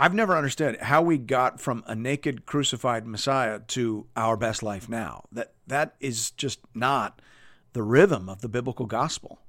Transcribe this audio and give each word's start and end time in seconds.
I've 0.00 0.14
never 0.14 0.36
understood 0.36 0.80
how 0.80 1.02
we 1.02 1.18
got 1.18 1.60
from 1.60 1.82
a 1.88 1.96
naked 1.96 2.46
crucified 2.46 3.04
Messiah 3.04 3.58
to 3.68 4.06
our 4.14 4.36
best 4.36 4.62
life 4.62 4.88
now. 4.88 5.24
That 5.32 5.54
that 5.66 5.96
is 5.98 6.30
just 6.30 6.60
not 6.72 7.20
the 7.72 7.82
rhythm 7.82 8.28
of 8.28 8.40
the 8.40 8.48
biblical 8.48 8.86
gospel. 8.86 9.40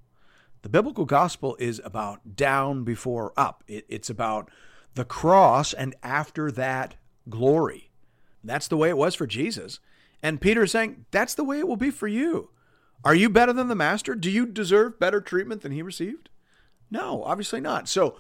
The 0.64 0.70
biblical 0.70 1.06
gospel 1.06 1.56
is 1.60 1.80
about 1.86 2.36
down 2.36 2.84
before 2.84 3.32
up. 3.38 3.64
It, 3.68 3.86
it's 3.88 4.10
about 4.10 4.50
the 4.96 5.06
cross 5.06 5.72
and 5.72 5.96
after 6.02 6.52
that 6.52 6.96
glory. 7.30 7.92
That's 8.44 8.68
the 8.68 8.78
way 8.78 8.90
it 8.90 8.98
was 8.98 9.14
for 9.14 9.28
Jesus. 9.28 9.80
And 10.24 10.42
Peter 10.42 10.64
is 10.64 10.72
saying 10.72 11.06
that's 11.12 11.36
the 11.36 11.44
way 11.44 11.60
it 11.60 11.68
will 11.68 11.78
be 11.78 11.92
for 11.92 12.08
you. 12.08 12.50
Are 13.06 13.16
you 13.16 13.30
better 13.30 13.54
than 13.54 13.68
the 13.68 13.76
master? 13.76 14.16
Do 14.16 14.32
you 14.32 14.48
deserve 14.48 15.00
better 15.00 15.22
treatment 15.22 15.62
than 15.62 15.74
he 15.74 15.84
received? 15.84 16.30
No, 16.90 17.24
obviously 17.24 17.62
not. 17.62 17.88
So 17.88 18.18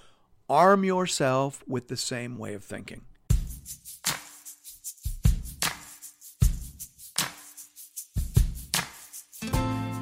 arm 0.49 0.83
yourself 0.83 1.63
with 1.67 1.87
the 1.89 1.97
same 1.97 2.37
way 2.37 2.55
of 2.55 2.63
thinking. 2.63 3.01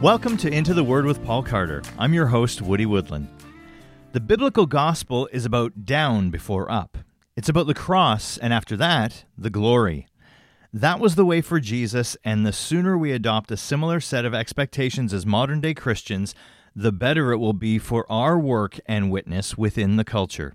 Welcome 0.02 0.38
to 0.38 0.50
Into 0.50 0.74
the 0.74 0.84
Word 0.84 1.06
with 1.06 1.24
Paul 1.26 1.44
Carter. 1.44 1.82
I'm 1.98 2.14
your 2.14 2.28
host, 2.28 2.62
Woody 2.62 2.86
Woodland. 2.86 3.28
The 4.14 4.22
biblical 4.22 4.66
gospel 4.66 5.28
is 5.34 5.44
about 5.44 5.86
down 5.86 6.30
before 6.30 6.72
up. 6.72 6.98
It's 7.36 7.50
about 7.50 7.68
the 7.68 7.74
cross, 7.74 8.38
and 8.38 8.54
after 8.54 8.78
that, 8.78 9.26
the 9.38 9.50
glory. 9.50 10.08
That 10.72 11.00
was 11.00 11.16
the 11.16 11.26
way 11.26 11.42
for 11.42 11.60
Jesus, 11.60 12.16
and 12.24 12.46
the 12.46 12.54
sooner 12.54 12.98
we 12.98 13.12
adopt 13.12 13.52
a 13.52 13.58
similar 13.58 14.00
set 14.00 14.24
of 14.24 14.34
expectations 14.34 15.14
as 15.14 15.26
modern 15.26 15.60
day 15.60 15.74
Christians, 15.74 16.34
the 16.80 16.92
better 16.92 17.32
it 17.32 17.38
will 17.38 17.54
be 17.54 17.80
for 17.80 18.06
our 18.08 18.38
work 18.38 18.80
and 18.86 19.10
witness 19.10 19.58
within 19.58 19.96
the 19.96 20.04
culture. 20.04 20.54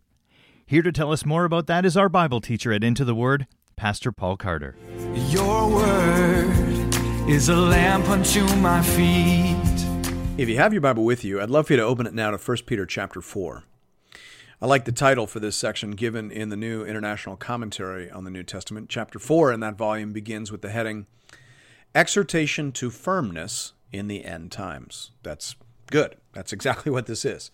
Here 0.64 0.82
to 0.82 0.92
tell 0.92 1.10
us 1.10 1.26
more 1.26 1.44
about 1.44 1.66
that 1.66 1.84
is 1.84 1.96
our 1.96 2.08
Bible 2.08 2.40
teacher 2.40 2.72
at 2.72 2.84
Into 2.84 3.04
the 3.04 3.14
Word, 3.14 3.48
Pastor 3.74 4.12
Paul 4.12 4.36
Carter. 4.36 4.76
Your 5.14 5.68
word 5.68 6.94
is 7.28 7.48
a 7.48 7.56
lamp 7.56 8.08
unto 8.08 8.46
my 8.58 8.80
feet. 8.82 9.56
If 10.38 10.48
you 10.48 10.58
have 10.58 10.72
your 10.72 10.80
Bible 10.80 11.04
with 11.04 11.24
you, 11.24 11.40
I'd 11.40 11.50
love 11.50 11.66
for 11.66 11.72
you 11.72 11.78
to 11.78 11.84
open 11.84 12.06
it 12.06 12.14
now 12.14 12.30
to 12.30 12.38
1 12.38 12.56
Peter 12.66 12.86
chapter 12.86 13.20
4. 13.20 13.64
I 14.60 14.66
like 14.66 14.84
the 14.84 14.92
title 14.92 15.26
for 15.26 15.40
this 15.40 15.56
section 15.56 15.90
given 15.90 16.30
in 16.30 16.50
the 16.50 16.56
New 16.56 16.84
International 16.84 17.34
Commentary 17.34 18.08
on 18.08 18.22
the 18.22 18.30
New 18.30 18.44
Testament. 18.44 18.88
Chapter 18.88 19.18
4 19.18 19.52
in 19.52 19.58
that 19.58 19.74
volume 19.74 20.12
begins 20.12 20.52
with 20.52 20.62
the 20.62 20.70
heading 20.70 21.06
Exhortation 21.96 22.70
to 22.72 22.90
Firmness 22.90 23.72
in 23.90 24.06
the 24.06 24.24
End 24.24 24.52
Times. 24.52 25.10
That's 25.24 25.56
Good. 25.92 26.16
That's 26.32 26.54
exactly 26.54 26.90
what 26.90 27.04
this 27.04 27.22
is. 27.22 27.50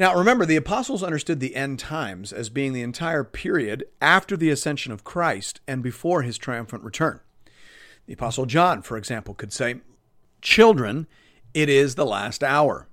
Now, 0.00 0.16
remember, 0.16 0.44
the 0.44 0.56
apostles 0.56 1.04
understood 1.04 1.38
the 1.38 1.54
end 1.54 1.78
times 1.78 2.32
as 2.32 2.48
being 2.48 2.72
the 2.72 2.82
entire 2.82 3.22
period 3.22 3.84
after 4.02 4.36
the 4.36 4.50
ascension 4.50 4.90
of 4.90 5.04
Christ 5.04 5.60
and 5.68 5.80
before 5.80 6.22
his 6.22 6.38
triumphant 6.38 6.82
return. 6.82 7.20
The 8.06 8.14
apostle 8.14 8.46
John, 8.46 8.82
for 8.82 8.96
example, 8.96 9.32
could 9.32 9.52
say, 9.52 9.76
Children, 10.42 11.06
it 11.54 11.68
is 11.68 11.94
the 11.94 12.04
last 12.04 12.42
hour. 12.42 12.88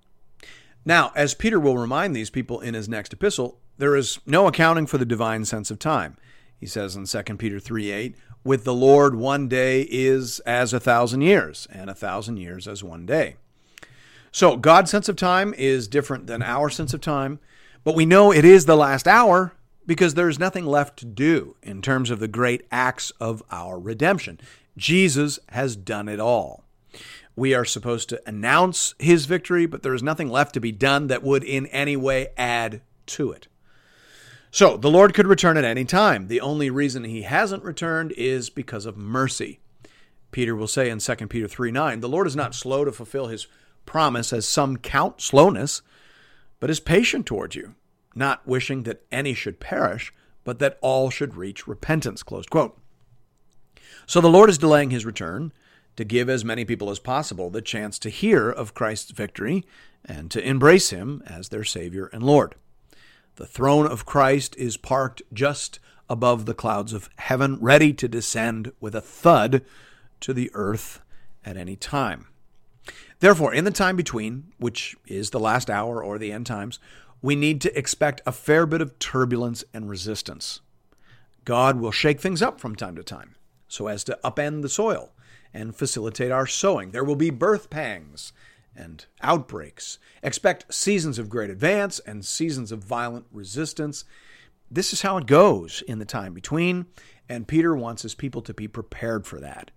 Now, 0.86 1.12
as 1.16 1.34
Peter 1.34 1.60
will 1.60 1.80
remind 1.80 2.16
these 2.16 2.30
people 2.30 2.62
in 2.62 2.76
his 2.76 2.88
next 2.88 3.12
epistle, 3.12 3.58
there 3.80 3.96
is 3.96 4.20
no 4.28 4.46
accounting 4.46 4.86
for 4.86 5.00
the 5.00 5.06
divine 5.06 5.46
sense 5.46 5.72
of 5.72 5.80
time. 5.80 6.16
He 6.60 6.68
says 6.68 6.96
in 6.96 7.06
2 7.06 7.38
Peter 7.38 7.60
3 7.60 7.90
8, 7.90 8.16
With 8.44 8.66
the 8.66 8.74
Lord, 8.74 9.16
one 9.16 9.48
day 9.48 9.88
is 9.90 10.42
as 10.42 10.74
a 10.74 10.80
thousand 10.80 11.22
years, 11.22 11.68
and 11.72 11.90
a 11.90 11.96
thousand 11.96 12.38
years 12.38 12.68
as 12.68 12.84
one 12.84 13.08
day. 13.08 13.38
So 14.34 14.58
God's 14.58 14.90
sense 14.90 15.08
of 15.08 15.16
time 15.16 15.54
is 15.54 15.88
different 15.88 16.26
than 16.26 16.42
our 16.42 16.68
sense 16.68 16.92
of 16.96 17.02
time, 17.02 17.40
but 17.84 17.94
we 17.94 18.04
know 18.04 18.34
it 18.34 18.44
is 18.44 18.66
the 18.66 18.76
last 18.76 19.08
hour 19.08 19.54
because 19.86 20.16
there's 20.16 20.40
nothing 20.40 20.66
left 20.66 20.98
to 20.98 21.06
do 21.06 21.56
in 21.62 21.84
terms 21.84 22.10
of 22.10 22.20
the 22.20 22.28
great 22.28 22.66
acts 22.72 23.12
of 23.20 23.44
our 23.52 23.80
redemption. 23.80 24.40
Jesus 24.76 25.38
has 25.50 25.76
done 25.76 26.10
it 26.10 26.20
all. 26.20 26.64
We 27.36 27.54
are 27.54 27.64
supposed 27.64 28.10
to 28.10 28.22
announce 28.26 28.96
his 28.98 29.28
victory, 29.28 29.68
but 29.68 29.84
there 29.84 29.94
is 29.94 30.02
nothing 30.02 30.30
left 30.30 30.56
to 30.56 30.60
be 30.60 30.72
done 30.72 31.08
that 31.08 31.22
would 31.22 31.44
in 31.44 31.68
any 31.68 31.96
way 31.96 32.30
add 32.36 32.82
to 33.06 33.32
it. 33.32 33.48
So 34.50 34.78
the 34.78 34.90
Lord 34.90 35.14
could 35.14 35.28
return 35.28 35.58
at 35.58 35.64
any 35.64 35.86
time. 35.86 36.28
The 36.28 36.42
only 36.42 36.72
reason 36.72 37.04
he 37.04 37.22
hasn't 37.22 37.64
returned 37.64 38.12
is 38.14 38.50
because 38.50 38.88
of 38.88 38.98
mercy. 38.98 39.60
Peter 40.32 40.56
will 40.56 40.68
say 40.68 40.90
in 40.90 40.98
2 40.98 41.16
Peter 41.28 41.48
3 41.48 41.70
9, 41.72 42.00
the 42.00 42.10
Lord 42.10 42.26
is 42.26 42.36
not 42.36 42.56
slow 42.56 42.84
to 42.84 42.92
fulfill 42.92 43.28
his 43.28 43.46
promise 43.86 44.34
as 44.34 44.48
some 44.48 44.78
count 44.78 45.22
slowness, 45.22 45.82
but 46.60 46.70
is 46.70 46.80
patient 46.80 47.26
towards 47.26 47.56
you, 47.56 47.76
not 48.16 48.48
wishing 48.48 48.84
that 48.84 49.04
any 49.12 49.34
should 49.34 49.60
perish, 49.60 50.14
but 50.44 50.60
that 50.60 50.78
all 50.82 51.10
should 51.10 51.36
reach 51.36 51.68
repentance. 51.68 52.24
Closed 52.24 52.50
quote. 52.50 52.78
So 54.06 54.22
the 54.22 54.30
Lord 54.30 54.50
is 54.50 54.58
delaying 54.58 54.90
his 54.90 55.06
return 55.06 55.52
to 55.96 56.04
give 56.04 56.30
as 56.30 56.44
many 56.44 56.66
people 56.66 56.90
as 56.90 57.00
possible 57.00 57.50
the 57.50 57.62
chance 57.62 58.00
to 58.00 58.10
hear 58.10 58.50
of 58.50 58.74
Christ's 58.74 59.12
victory 59.12 59.64
and 60.04 60.30
to 60.32 60.46
embrace 60.46 60.90
him 60.90 61.24
as 61.26 61.50
their 61.50 61.64
Savior 61.64 62.08
and 62.08 62.24
Lord. 62.24 62.56
The 63.36 63.46
throne 63.46 63.88
of 63.88 64.06
Christ 64.06 64.56
is 64.58 64.78
parked 64.78 65.22
just 65.32 65.80
above 66.10 66.46
the 66.46 66.54
clouds 66.54 66.94
of 66.94 67.10
heaven, 67.16 67.58
ready 67.60 67.94
to 67.94 68.08
descend 68.08 68.72
with 68.80 68.94
a 68.94 69.02
thud 69.02 69.64
to 70.20 70.34
the 70.34 70.52
earth 70.54 71.02
at 71.46 71.58
any 71.58 71.76
time. 71.76 72.28
Therefore, 73.24 73.54
in 73.54 73.64
the 73.64 73.72
time 73.72 73.96
between, 73.96 74.52
which 74.58 74.98
is 75.08 75.30
the 75.30 75.40
last 75.40 75.70
hour 75.70 76.04
or 76.04 76.18
the 76.18 76.34
end 76.34 76.46
times, 76.46 76.78
we 77.22 77.38
need 77.38 77.62
to 77.62 77.80
expect 77.80 78.20
a 78.26 78.34
fair 78.34 78.66
bit 78.66 78.82
of 78.82 79.00
turbulence 79.00 79.64
and 79.74 79.90
resistance. 79.90 80.60
God 81.46 81.80
will 81.80 81.94
shake 81.94 82.20
things 82.20 82.42
up 82.42 82.60
from 82.60 82.76
time 82.76 82.98
to 82.98 83.02
time 83.04 83.36
so 83.70 83.88
as 83.88 84.04
to 84.04 84.20
upend 84.26 84.62
the 84.62 84.68
soil 84.68 85.14
and 85.54 85.74
facilitate 85.74 86.34
our 86.34 86.46
sowing. 86.46 86.92
There 86.92 87.06
will 87.06 87.16
be 87.16 87.30
birth 87.30 87.70
pangs 87.70 88.34
and 88.76 89.06
outbreaks. 89.22 90.00
Expect 90.22 90.74
seasons 90.74 91.18
of 91.18 91.30
great 91.30 91.50
advance 91.50 92.00
and 92.00 92.26
seasons 92.26 92.74
of 92.74 92.84
violent 92.84 93.28
resistance. 93.32 94.04
This 94.70 94.92
is 94.92 95.02
how 95.02 95.16
it 95.16 95.28
goes 95.28 95.82
in 95.88 96.00
the 96.00 96.04
time 96.04 96.34
between, 96.34 96.88
and 97.30 97.48
Peter 97.48 97.74
wants 97.74 98.02
his 98.02 98.16
people 98.16 98.42
to 98.42 98.54
be 98.54 98.68
prepared 98.68 99.26
for 99.26 99.40
that. 99.40 99.72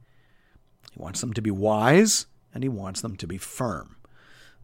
He 0.93 1.01
wants 1.01 1.21
them 1.21 1.33
to 1.33 1.41
be 1.41 1.53
wise 1.53 2.27
and 2.57 2.65
he 2.65 2.71
wants 2.71 3.03
them 3.03 3.17
to 3.17 3.27
be 3.27 3.37
firm. 3.37 3.97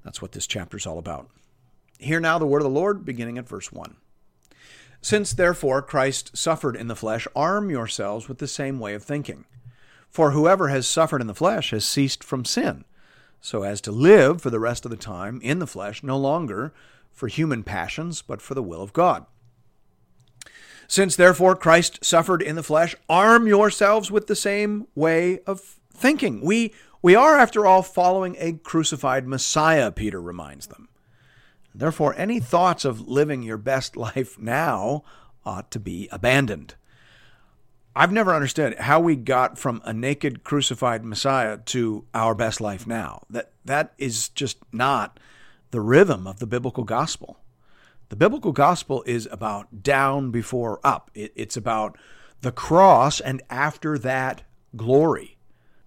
That's 0.02 0.22
what 0.22 0.32
this 0.32 0.46
chapter 0.46 0.78
is 0.78 0.86
all 0.86 0.98
about. 0.98 1.28
Hear 1.98 2.20
now 2.20 2.38
the 2.38 2.46
word 2.46 2.62
of 2.62 2.64
the 2.64 2.70
Lord, 2.70 3.04
beginning 3.04 3.36
at 3.36 3.46
verse 3.46 3.70
1. 3.70 3.96
Since 5.02 5.34
therefore 5.34 5.82
Christ 5.82 6.34
suffered 6.34 6.74
in 6.74 6.88
the 6.88 6.96
flesh, 6.96 7.28
arm 7.36 7.68
yourselves 7.68 8.28
with 8.28 8.38
the 8.38 8.48
same 8.48 8.78
way 8.78 8.94
of 8.94 9.02
thinking. 9.02 9.44
For 10.08 10.30
whoever 10.30 10.68
has 10.68 10.88
suffered 10.88 11.20
in 11.20 11.26
the 11.26 11.34
flesh 11.34 11.70
has 11.70 11.84
ceased 11.84 12.24
from 12.24 12.46
sin, 12.46 12.86
so 13.42 13.62
as 13.62 13.82
to 13.82 13.92
live 13.92 14.40
for 14.40 14.48
the 14.48 14.58
rest 14.58 14.86
of 14.86 14.90
the 14.90 14.96
time 14.96 15.38
in 15.42 15.58
the 15.58 15.66
flesh, 15.66 16.02
no 16.02 16.16
longer 16.16 16.72
for 17.12 17.28
human 17.28 17.62
passions, 17.62 18.22
but 18.22 18.40
for 18.40 18.54
the 18.54 18.62
will 18.62 18.80
of 18.80 18.94
God. 18.94 19.26
Since 20.88 21.14
therefore 21.16 21.56
Christ 21.56 22.02
suffered 22.02 22.40
in 22.40 22.56
the 22.56 22.62
flesh, 22.62 22.96
arm 23.06 23.46
yourselves 23.46 24.10
with 24.10 24.28
the 24.28 24.36
same 24.36 24.86
way 24.94 25.40
of 25.40 25.76
thinking. 25.92 26.40
We 26.40 26.72
we 27.02 27.14
are, 27.16 27.36
after 27.36 27.66
all, 27.66 27.82
following 27.82 28.36
a 28.38 28.52
crucified 28.52 29.26
Messiah, 29.26 29.90
Peter 29.90 30.20
reminds 30.20 30.68
them. 30.68 30.88
Therefore, 31.74 32.14
any 32.16 32.38
thoughts 32.38 32.84
of 32.84 33.08
living 33.08 33.42
your 33.42 33.58
best 33.58 33.96
life 33.96 34.38
now 34.38 35.02
ought 35.44 35.70
to 35.72 35.80
be 35.80 36.08
abandoned. 36.12 36.76
I've 37.94 38.12
never 38.12 38.34
understood 38.34 38.78
how 38.78 39.00
we 39.00 39.16
got 39.16 39.58
from 39.58 39.82
a 39.84 39.92
naked 39.92 40.44
crucified 40.44 41.04
Messiah 41.04 41.58
to 41.66 42.06
our 42.14 42.34
best 42.34 42.60
life 42.60 42.86
now. 42.86 43.22
That 43.28 43.52
that 43.64 43.92
is 43.98 44.30
just 44.30 44.58
not 44.72 45.20
the 45.72 45.80
rhythm 45.80 46.26
of 46.26 46.38
the 46.38 46.46
biblical 46.46 46.84
gospel. 46.84 47.38
The 48.08 48.16
biblical 48.16 48.52
gospel 48.52 49.02
is 49.06 49.28
about 49.30 49.82
down 49.82 50.30
before 50.30 50.80
up. 50.82 51.10
It, 51.14 51.32
it's 51.34 51.56
about 51.56 51.98
the 52.40 52.52
cross 52.52 53.20
and 53.20 53.42
after 53.50 53.98
that 53.98 54.42
glory. 54.74 55.31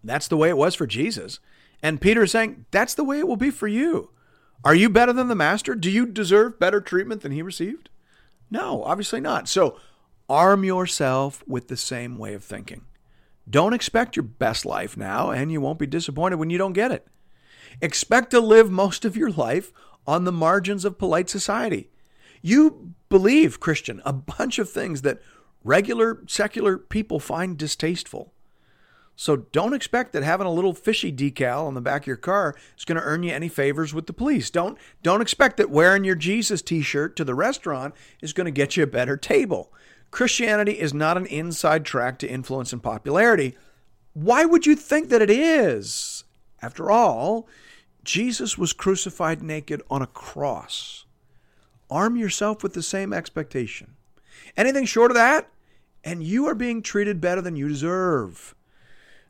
That's 0.06 0.28
the 0.28 0.38
way 0.38 0.50
it 0.50 0.57
was 0.57 0.75
for 0.75 0.88
Jesus. 0.88 1.40
And 1.81 2.02
Peter 2.02 2.24
is 2.24 2.31
saying, 2.31 2.66
that's 2.72 2.94
the 2.94 3.04
way 3.04 3.19
it 3.19 3.28
will 3.28 3.36
be 3.36 3.50
for 3.50 3.68
you. 3.68 4.12
Are 4.63 4.75
you 4.75 4.90
better 4.90 5.13
than 5.13 5.28
the 5.28 5.36
master? 5.36 5.75
Do 5.75 5.92
you 5.92 6.06
deserve 6.06 6.60
better 6.60 6.81
treatment 6.81 7.22
than 7.22 7.31
he 7.31 7.42
received? 7.42 7.90
No, 8.50 8.84
obviously 8.84 9.19
not. 9.19 9.48
So 9.48 9.80
arm 10.30 10.63
yourself 10.63 11.44
with 11.46 11.68
the 11.68 11.78
same 11.78 12.18
way 12.18 12.34
of 12.34 12.44
thinking. 12.44 12.86
Don't 13.48 13.74
expect 13.74 14.16
your 14.16 14.24
best 14.24 14.66
life 14.66 14.98
now, 14.98 15.30
and 15.30 15.52
you 15.52 15.62
won't 15.62 15.78
be 15.78 15.86
disappointed 15.86 16.38
when 16.38 16.50
you 16.50 16.58
don't 16.58 16.74
get 16.74 16.92
it. 16.92 17.08
Expect 17.81 18.31
to 18.31 18.40
live 18.40 18.72
most 18.72 19.06
of 19.06 19.18
your 19.18 19.30
life 19.30 19.72
on 20.08 20.24
the 20.24 20.31
margins 20.31 20.86
of 20.86 20.98
polite 20.98 21.30
society. 21.30 21.90
You 22.42 22.94
believe, 23.10 23.60
Christian, 23.60 24.01
a 24.06 24.13
bunch 24.13 24.58
of 24.58 24.69
things 24.69 25.04
that 25.04 25.22
regular 25.63 26.24
secular 26.28 26.78
people 26.78 27.19
find 27.19 27.58
distasteful. 27.58 28.34
So 29.16 29.38
don't 29.38 29.74
expect 29.74 30.12
that 30.14 30.24
having 30.24 30.48
a 30.48 30.52
little 30.52 30.74
fishy 30.74 31.12
decal 31.12 31.66
on 31.68 31.74
the 31.74 31.82
back 31.82 32.04
of 32.04 32.08
your 32.08 32.18
car 32.18 32.56
is 32.78 32.84
going 32.84 32.98
to 32.98 33.04
earn 33.04 33.24
you 33.24 33.32
any 33.32 33.48
favors 33.48 33.94
with 33.94 34.08
the 34.08 34.14
police. 34.14 34.50
Don't 34.50 34.78
don't 35.04 35.22
expect 35.22 35.58
that 35.58 35.70
wearing 35.70 36.04
your 36.04 36.16
Jesus 36.16 36.62
t-shirt 36.62 37.16
to 37.16 37.24
the 37.24 37.36
restaurant 37.36 37.96
is 38.22 38.34
going 38.34 38.46
to 38.46 38.52
get 38.52 38.76
you 38.76 38.84
a 38.84 38.88
better 38.88 39.16
table. 39.16 39.72
Christianity 40.12 40.74
is 40.74 40.94
not 40.94 41.18
an 41.18 41.26
inside 41.28 41.86
track 41.86 42.20
to 42.20 42.28
influence 42.28 42.74
and 42.74 42.84
popularity. 42.84 43.56
Why 44.14 44.46
would 44.46 44.66
you 44.66 44.76
think 44.76 45.10
that 45.10 45.22
it 45.22 45.30
is? 45.30 46.24
After 46.62 46.90
all, 46.90 47.48
Jesus 48.04 48.58
was 48.58 48.74
crucified 48.74 49.42
naked 49.42 49.82
on 49.90 50.02
a 50.02 50.08
cross. 50.08 51.06
Arm 51.90 52.16
yourself 52.16 52.64
with 52.64 52.74
the 52.74 52.84
same 52.84 53.14
expectation. 53.14 53.96
Anything 54.56 54.86
short 54.86 55.12
of 55.12 55.16
that, 55.16 55.50
and 56.04 56.24
you 56.24 56.48
are 56.48 56.56
being 56.56 56.82
treated 56.82 57.20
better 57.20 57.42
than 57.42 57.56
you 57.56 57.68
deserve. 57.68 58.56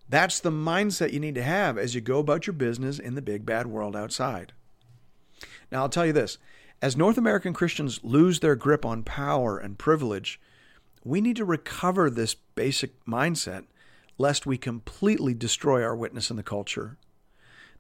That's 0.08 0.40
the 0.40 0.52
mindset 0.52 1.14
you 1.14 1.20
need 1.20 1.36
to 1.36 1.44
have 1.44 1.78
as 1.78 1.96
you 1.96 2.02
go 2.02 2.20
about 2.20 2.46
your 2.46 2.54
business 2.54 3.00
in 3.00 3.16
the 3.16 3.22
big 3.22 3.46
bad 3.46 3.68
world 3.68 3.96
outside. 3.96 4.54
Now, 5.72 5.82
I'll 5.82 5.90
tell 5.90 6.06
you 6.06 6.14
this 6.14 6.38
as 6.82 6.96
North 6.96 7.18
American 7.18 7.54
Christians 7.54 8.00
lose 8.04 8.40
their 8.40 8.56
grip 8.56 8.86
on 8.86 9.04
power 9.04 9.58
and 9.58 9.78
privilege, 9.78 10.40
we 11.04 11.22
need 11.22 11.36
to 11.38 11.46
recover 11.46 12.10
this 12.10 12.36
basic 12.36 13.04
mindset 13.06 13.66
lest 14.18 14.46
we 14.46 14.58
completely 14.58 15.34
destroy 15.34 15.84
our 15.84 15.96
witness 15.96 16.30
in 16.30 16.38
the 16.38 16.44
culture. 16.44 16.98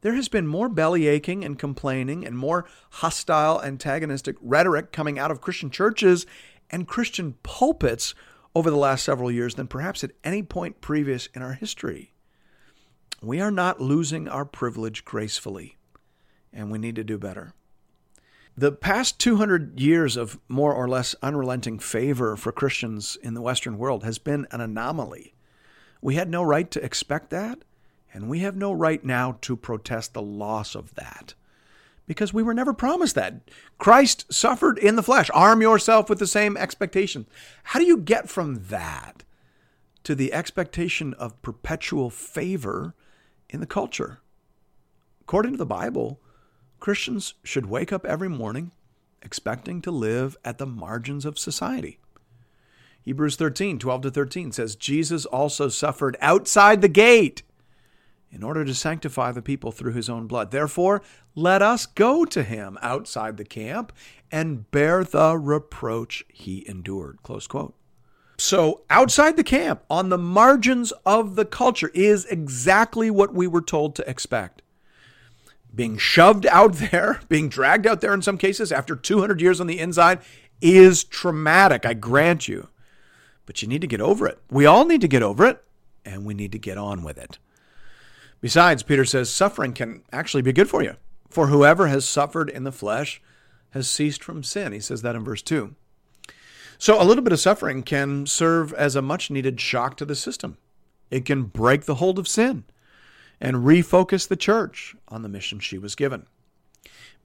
There 0.01 0.15
has 0.15 0.27
been 0.27 0.47
more 0.47 0.69
belly 0.69 1.07
aching 1.07 1.43
and 1.43 1.57
complaining 1.57 2.25
and 2.25 2.37
more 2.37 2.65
hostile, 2.91 3.61
antagonistic 3.63 4.35
rhetoric 4.41 4.91
coming 4.91 5.17
out 5.17 5.31
of 5.31 5.41
Christian 5.41 5.69
churches 5.69 6.25
and 6.69 6.87
Christian 6.87 7.35
pulpits 7.43 8.13
over 8.53 8.69
the 8.69 8.77
last 8.77 9.03
several 9.03 9.31
years 9.31 9.55
than 9.55 9.67
perhaps 9.67 10.03
at 10.03 10.11
any 10.23 10.43
point 10.43 10.81
previous 10.81 11.27
in 11.27 11.41
our 11.41 11.53
history. 11.53 12.11
We 13.25 13.41
are 13.41 13.49
not 13.49 13.81
losing 13.81 14.27
our 14.27 14.45
privilege 14.45 15.03
gracefully, 15.03 15.77
and 16.53 16.71
we 16.71 16.77
need 16.77 16.95
to 16.97 17.03
do 17.03 17.17
better. 17.17 17.53
The 18.55 18.71
past 18.71 19.17
200 19.17 19.79
years 19.79 20.15
of 20.15 20.39
more 20.47 20.75
or 20.75 20.87
less 20.87 21.15
unrelenting 21.23 21.79
favor 21.79 22.35
for 22.35 22.51
Christians 22.51 23.17
in 23.23 23.33
the 23.33 23.41
Western 23.41 23.79
world 23.79 24.03
has 24.03 24.19
been 24.19 24.45
an 24.51 24.61
anomaly. 24.61 25.33
We 26.03 26.13
had 26.13 26.29
no 26.29 26.43
right 26.43 26.69
to 26.69 26.85
expect 26.85 27.31
that, 27.31 27.63
and 28.13 28.29
we 28.29 28.41
have 28.41 28.55
no 28.55 28.71
right 28.71 29.03
now 29.03 29.39
to 29.41 29.57
protest 29.57 30.13
the 30.13 30.21
loss 30.21 30.75
of 30.75 30.93
that 30.93 31.33
because 32.05 32.31
we 32.31 32.43
were 32.43 32.53
never 32.53 32.73
promised 32.73 33.15
that. 33.15 33.41
Christ 33.79 34.31
suffered 34.31 34.77
in 34.77 34.97
the 34.97 35.01
flesh. 35.01 35.31
Arm 35.33 35.63
yourself 35.63 36.11
with 36.11 36.19
the 36.19 36.27
same 36.27 36.55
expectation. 36.57 37.25
How 37.63 37.79
do 37.79 37.87
you 37.87 37.97
get 37.97 38.29
from 38.29 38.65
that 38.65 39.23
to 40.03 40.13
the 40.13 40.31
expectation 40.31 41.15
of 41.15 41.41
perpetual 41.41 42.11
favor 42.11 42.93
in 43.49 43.59
the 43.59 43.65
culture? 43.65 44.19
According 45.21 45.53
to 45.53 45.57
the 45.57 45.65
Bible, 45.65 46.19
Christians 46.79 47.33
should 47.43 47.65
wake 47.65 47.91
up 47.91 48.05
every 48.05 48.29
morning 48.29 48.71
expecting 49.21 49.81
to 49.81 49.91
live 49.91 50.37
at 50.45 50.59
the 50.59 50.65
margins 50.65 51.25
of 51.25 51.39
society. 51.39 51.99
Hebrews 53.01 53.35
13, 53.35 53.79
12 53.79 54.01
to 54.03 54.11
13 54.11 54.51
says, 54.51 54.75
Jesus 54.75 55.25
also 55.25 55.67
suffered 55.67 56.17
outside 56.21 56.81
the 56.81 56.87
gate 56.87 57.43
in 58.31 58.43
order 58.43 58.65
to 58.65 58.73
sanctify 58.73 59.31
the 59.31 59.41
people 59.41 59.71
through 59.71 59.93
his 59.93 60.09
own 60.09 60.27
blood. 60.27 60.51
Therefore, 60.51 61.01
let 61.35 61.61
us 61.61 61.85
go 61.85 62.25
to 62.25 62.43
him 62.43 62.77
outside 62.81 63.37
the 63.37 63.45
camp 63.45 63.93
and 64.31 64.69
bear 64.71 65.03
the 65.03 65.37
reproach 65.37 66.25
he 66.27 66.67
endured. 66.67 67.19
Close 67.23 67.47
quote. 67.47 67.75
So, 68.37 68.81
outside 68.89 69.37
the 69.37 69.43
camp, 69.43 69.83
on 69.89 70.09
the 70.09 70.17
margins 70.17 70.91
of 71.05 71.35
the 71.35 71.45
culture, 71.45 71.89
is 71.93 72.25
exactly 72.25 73.09
what 73.09 73.33
we 73.33 73.47
were 73.47 73.61
told 73.61 73.95
to 73.95 74.09
expect. 74.09 74.61
Being 75.73 75.97
shoved 75.97 76.45
out 76.47 76.73
there, 76.91 77.21
being 77.29 77.49
dragged 77.49 77.87
out 77.87 78.01
there 78.01 78.13
in 78.13 78.21
some 78.21 78.37
cases 78.37 78.71
after 78.71 78.95
200 78.95 79.39
years 79.39 79.61
on 79.61 79.67
the 79.67 79.79
inside 79.79 80.19
is 80.61 81.03
traumatic, 81.03 81.85
I 81.85 81.93
grant 81.93 82.47
you. 82.47 82.69
But 83.45 83.61
you 83.61 83.67
need 83.67 83.81
to 83.81 83.87
get 83.87 84.01
over 84.01 84.27
it. 84.27 84.39
We 84.49 84.65
all 84.65 84.85
need 84.85 85.01
to 85.01 85.07
get 85.07 85.21
over 85.21 85.45
it, 85.45 85.63
and 86.03 86.25
we 86.25 86.33
need 86.33 86.51
to 86.53 86.59
get 86.59 86.77
on 86.77 87.03
with 87.03 87.17
it. 87.17 87.37
Besides, 88.41 88.83
Peter 88.83 89.05
says 89.05 89.29
suffering 89.29 89.73
can 89.73 90.03
actually 90.11 90.41
be 90.41 90.53
good 90.53 90.69
for 90.69 90.83
you. 90.83 90.95
For 91.29 91.47
whoever 91.47 91.87
has 91.87 92.05
suffered 92.07 92.49
in 92.49 92.63
the 92.63 92.71
flesh 92.71 93.21
has 93.71 93.89
ceased 93.89 94.23
from 94.23 94.43
sin. 94.43 94.71
He 94.71 94.79
says 94.79 95.01
that 95.01 95.15
in 95.15 95.23
verse 95.23 95.41
2. 95.41 95.75
So, 96.77 97.01
a 97.01 97.05
little 97.05 97.23
bit 97.23 97.33
of 97.33 97.39
suffering 97.39 97.83
can 97.83 98.25
serve 98.25 98.73
as 98.73 98.95
a 98.95 99.01
much 99.01 99.31
needed 99.31 99.59
shock 99.61 99.97
to 99.97 100.05
the 100.05 100.15
system. 100.15 100.57
It 101.09 101.25
can 101.25 101.43
break 101.43 101.85
the 101.85 101.95
hold 101.95 102.19
of 102.19 102.27
sin 102.27 102.65
and 103.39 103.57
refocus 103.57 104.27
the 104.27 104.35
church 104.35 104.95
on 105.07 105.21
the 105.21 105.29
mission 105.29 105.59
she 105.59 105.77
was 105.77 105.95
given. 105.95 106.25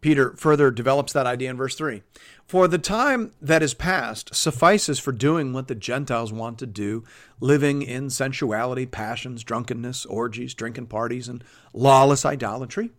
Peter 0.01 0.35
further 0.37 0.71
develops 0.71 1.13
that 1.13 1.27
idea 1.27 1.51
in 1.51 1.57
verse 1.57 1.75
3. 1.75 2.03
For 2.47 2.67
the 2.67 2.79
time 2.79 3.33
that 3.41 3.63
is 3.63 3.75
past 3.75 4.35
suffices 4.35 4.99
for 4.99 5.13
doing 5.13 5.53
what 5.53 5.69
the 5.69 5.75
Gentiles 5.75 6.33
want 6.33 6.59
to 6.59 6.67
do, 6.67 7.05
living 7.39 7.83
in 7.83 8.09
sensuality, 8.09 8.87
passions, 8.87 9.45
drunkenness, 9.45 10.07
orgies, 10.07 10.55
drinking 10.55 10.87
parties, 10.87 11.29
and 11.29 11.45
lawless 11.75 12.25
idolatry. 12.25 12.91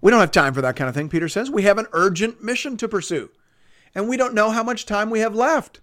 We 0.00 0.10
don't 0.10 0.20
have 0.20 0.32
time 0.32 0.54
for 0.54 0.60
that 0.60 0.76
kind 0.76 0.88
of 0.88 0.94
thing, 0.94 1.08
Peter 1.08 1.28
says. 1.28 1.50
We 1.50 1.62
have 1.62 1.78
an 1.78 1.86
urgent 1.92 2.42
mission 2.42 2.76
to 2.78 2.88
pursue, 2.88 3.30
and 3.94 4.08
we 4.08 4.16
don't 4.16 4.34
know 4.34 4.50
how 4.50 4.62
much 4.62 4.86
time 4.86 5.10
we 5.10 5.20
have 5.20 5.34
left. 5.34 5.80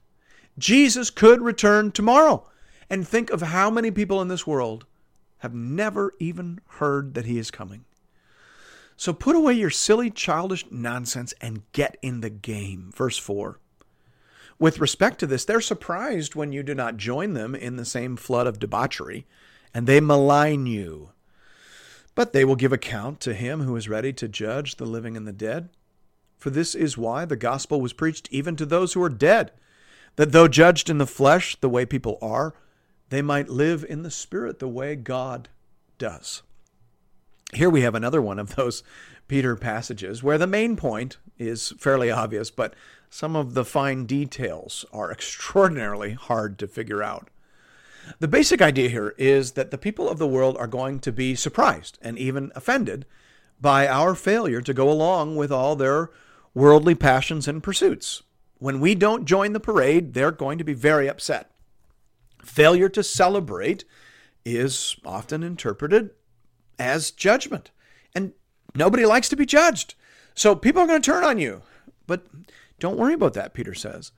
Jesus 0.58 1.10
could 1.10 1.42
return 1.42 1.92
tomorrow. 1.92 2.48
And 2.90 3.08
think 3.08 3.30
of 3.30 3.42
how 3.42 3.70
many 3.70 3.90
people 3.90 4.22
in 4.22 4.28
this 4.28 4.46
world 4.46 4.86
have 5.38 5.54
never 5.54 6.14
even 6.20 6.60
heard 6.68 7.14
that 7.14 7.24
he 7.24 7.38
is 7.38 7.50
coming. 7.50 7.86
So 8.98 9.14
put 9.14 9.36
away 9.36 9.54
your 9.54 9.70
silly, 9.70 10.12
childish 10.12 10.66
nonsense 10.70 11.34
and 11.40 11.64
get 11.72 11.96
in 12.02 12.20
the 12.20 12.30
game. 12.30 12.92
Verse 12.94 13.18
4. 13.18 13.60
With 14.60 14.80
respect 14.80 15.20
to 15.20 15.26
this, 15.26 15.46
they're 15.46 15.62
surprised 15.62 16.36
when 16.36 16.52
you 16.52 16.64
do 16.64 16.76
not 16.76 16.98
join 16.98 17.34
them 17.34 17.56
in 17.56 17.78
the 17.78 17.86
same 17.86 18.18
flood 18.18 18.46
of 18.46 18.60
debauchery, 18.60 19.26
and 19.74 19.88
they 19.88 20.02
malign 20.02 20.68
you. 20.68 21.12
But 22.14 22.34
they 22.34 22.46
will 22.46 22.58
give 22.58 22.74
account 22.74 23.22
to 23.22 23.34
him 23.34 23.62
who 23.62 23.76
is 23.78 23.90
ready 23.90 24.14
to 24.14 24.28
judge 24.28 24.76
the 24.76 24.86
living 24.86 25.16
and 25.16 25.26
the 25.26 25.32
dead. 25.32 25.70
For 26.42 26.50
this 26.50 26.74
is 26.74 26.98
why 26.98 27.26
the 27.26 27.36
gospel 27.36 27.80
was 27.80 27.94
preached 27.94 28.28
even 28.32 28.56
to 28.56 28.66
those 28.66 28.94
who 28.94 29.04
are 29.04 29.10
dead, 29.10 29.52
that 30.16 30.32
though 30.32 30.48
judged 30.48 30.90
in 30.90 30.98
the 30.98 31.06
flesh 31.06 31.56
the 31.62 31.70
way 31.70 31.86
people 31.86 32.18
are, 32.20 32.56
they 33.10 33.22
might 33.22 33.48
live 33.48 33.86
in 33.88 34.02
the 34.02 34.10
spirit 34.10 34.58
the 34.58 34.68
way 34.68 34.96
God 34.96 35.50
does. 36.00 36.42
Here 37.54 37.70
we 37.70 37.82
have 37.82 37.94
another 37.94 38.24
one 38.24 38.40
of 38.40 38.56
those 38.56 38.82
Peter 39.28 39.56
passages 39.56 40.24
where 40.24 40.40
the 40.40 40.48
main 40.48 40.76
point 40.76 41.20
is 41.38 41.76
fairly 41.78 42.10
obvious, 42.10 42.50
but 42.50 42.74
some 43.08 43.36
of 43.36 43.54
the 43.54 43.64
fine 43.64 44.08
details 44.08 44.84
are 44.92 45.12
extraordinarily 45.12 46.14
hard 46.14 46.58
to 46.58 46.68
figure 46.68 47.04
out. 47.04 47.30
The 48.18 48.28
basic 48.28 48.64
idea 48.64 48.90
here 48.90 49.14
is 49.20 49.52
that 49.52 49.70
the 49.70 49.78
people 49.78 50.10
of 50.10 50.18
the 50.18 50.28
world 50.28 50.58
are 50.58 50.66
going 50.66 51.02
to 51.02 51.12
be 51.12 51.36
surprised 51.36 52.00
and 52.02 52.18
even 52.18 52.52
offended 52.56 53.06
by 53.62 53.88
our 53.88 54.16
failure 54.16 54.62
to 54.62 54.74
go 54.74 54.90
along 54.90 55.36
with 55.36 55.52
all 55.52 55.76
their 55.76 56.10
worldly 56.54 56.96
passions 56.96 57.48
and 57.48 57.64
pursuits. 57.64 58.24
When 58.60 58.80
we 58.80 58.96
don't 58.96 59.26
join 59.26 59.54
the 59.54 59.60
parade, 59.60 60.14
they're 60.14 60.32
going 60.32 60.58
to 60.58 60.64
be 60.64 60.74
very 60.74 61.10
upset. 61.10 61.52
Failure 62.44 62.90
to 62.90 63.04
celebrate 63.04 63.86
is 64.46 64.96
often 65.06 65.44
interpreted 65.44 66.12
as 66.78 67.12
judgment. 67.12 67.72
And 68.14 68.34
nobody 68.76 69.06
likes 69.06 69.30
to 69.30 69.36
be 69.36 69.46
judged. 69.46 69.96
So 70.36 70.56
people 70.56 70.82
are 70.82 70.88
going 70.88 71.02
to 71.02 71.06
turn 71.12 71.24
on 71.24 71.40
you. 71.40 71.62
But 72.08 72.26
don't 72.80 72.98
worry 72.98 73.14
about 73.14 73.34
that, 73.34 73.54
Peter 73.54 73.74
says. 73.74 74.12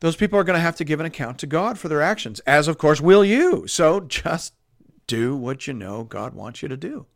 Those 0.00 0.16
people 0.16 0.38
are 0.38 0.44
going 0.44 0.56
to 0.56 0.60
have 0.60 0.76
to 0.76 0.84
give 0.84 0.98
an 0.98 1.06
account 1.06 1.38
to 1.38 1.46
God 1.46 1.78
for 1.78 1.88
their 1.88 2.02
actions, 2.02 2.40
as 2.40 2.66
of 2.66 2.78
course 2.78 3.00
will 3.00 3.24
you. 3.24 3.66
So 3.68 4.00
just 4.00 4.54
do 5.06 5.36
what 5.36 5.66
you 5.66 5.74
know 5.74 6.04
God 6.04 6.34
wants 6.34 6.62
you 6.62 6.68
to 6.68 6.76
do. 6.76 7.06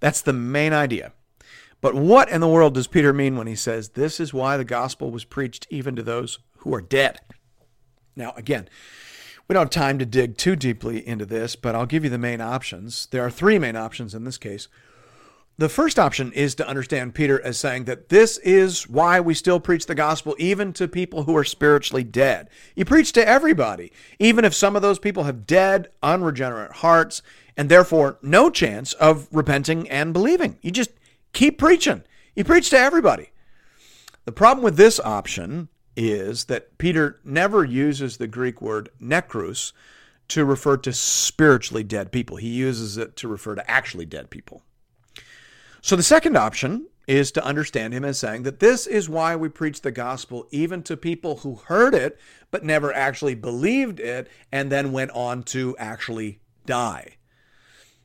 That's 0.00 0.22
the 0.22 0.32
main 0.32 0.72
idea. 0.72 1.12
But 1.82 1.96
what 1.96 2.30
in 2.30 2.40
the 2.40 2.48
world 2.48 2.74
does 2.74 2.86
Peter 2.86 3.12
mean 3.12 3.36
when 3.36 3.48
he 3.48 3.56
says, 3.56 3.90
This 3.90 4.20
is 4.20 4.32
why 4.32 4.56
the 4.56 4.64
gospel 4.64 5.10
was 5.10 5.24
preached 5.24 5.66
even 5.68 5.94
to 5.96 6.02
those 6.02 6.38
who 6.58 6.72
are 6.72 6.80
dead? 6.80 7.20
Now, 8.14 8.32
again, 8.36 8.68
we 9.48 9.54
don't 9.54 9.64
have 9.64 9.70
time 9.70 9.98
to 9.98 10.06
dig 10.06 10.38
too 10.38 10.54
deeply 10.54 11.06
into 11.06 11.26
this, 11.26 11.56
but 11.56 11.74
I'll 11.74 11.84
give 11.84 12.04
you 12.04 12.10
the 12.10 12.18
main 12.18 12.40
options. 12.40 13.06
There 13.06 13.24
are 13.26 13.30
three 13.30 13.58
main 13.58 13.74
options 13.74 14.14
in 14.14 14.22
this 14.22 14.38
case. 14.38 14.68
The 15.58 15.68
first 15.68 15.98
option 15.98 16.32
is 16.32 16.54
to 16.54 16.66
understand 16.66 17.14
Peter 17.14 17.42
as 17.42 17.58
saying 17.58 17.84
that 17.84 18.08
this 18.08 18.38
is 18.38 18.88
why 18.88 19.20
we 19.20 19.34
still 19.34 19.60
preach 19.60 19.86
the 19.86 19.94
gospel, 19.94 20.36
even 20.38 20.72
to 20.74 20.88
people 20.88 21.24
who 21.24 21.36
are 21.36 21.44
spiritually 21.44 22.04
dead. 22.04 22.48
You 22.76 22.84
preach 22.84 23.12
to 23.12 23.28
everybody, 23.28 23.92
even 24.20 24.44
if 24.44 24.54
some 24.54 24.76
of 24.76 24.82
those 24.82 24.98
people 24.98 25.24
have 25.24 25.46
dead, 25.46 25.90
unregenerate 26.02 26.72
hearts, 26.76 27.22
and 27.56 27.68
therefore 27.68 28.18
no 28.22 28.50
chance 28.50 28.92
of 28.94 29.28
repenting 29.30 29.90
and 29.90 30.12
believing. 30.12 30.58
You 30.62 30.70
just 30.70 30.90
keep 31.32 31.58
preaching. 31.58 32.02
You 32.34 32.44
preach 32.44 32.70
to 32.70 32.78
everybody. 32.78 33.30
The 34.24 34.32
problem 34.32 34.64
with 34.64 34.76
this 34.76 35.00
option 35.00 35.68
is 35.96 36.44
that 36.44 36.78
Peter 36.78 37.20
never 37.24 37.64
uses 37.64 38.16
the 38.16 38.26
Greek 38.26 38.62
word 38.62 38.88
nekros 39.00 39.72
to 40.28 40.44
refer 40.44 40.76
to 40.78 40.92
spiritually 40.92 41.84
dead 41.84 42.12
people. 42.12 42.36
He 42.36 42.48
uses 42.48 42.96
it 42.96 43.16
to 43.16 43.28
refer 43.28 43.54
to 43.54 43.70
actually 43.70 44.06
dead 44.06 44.30
people. 44.30 44.62
So 45.82 45.96
the 45.96 46.02
second 46.02 46.36
option 46.36 46.86
is 47.08 47.32
to 47.32 47.44
understand 47.44 47.92
him 47.92 48.04
as 48.04 48.18
saying 48.18 48.44
that 48.44 48.60
this 48.60 48.86
is 48.86 49.08
why 49.08 49.34
we 49.34 49.48
preach 49.48 49.80
the 49.80 49.90
gospel 49.90 50.46
even 50.50 50.82
to 50.84 50.96
people 50.96 51.38
who 51.38 51.56
heard 51.56 51.94
it 51.94 52.18
but 52.50 52.64
never 52.64 52.94
actually 52.94 53.34
believed 53.34 53.98
it 53.98 54.30
and 54.52 54.70
then 54.70 54.92
went 54.92 55.10
on 55.10 55.42
to 55.42 55.76
actually 55.78 56.38
die. 56.64 57.16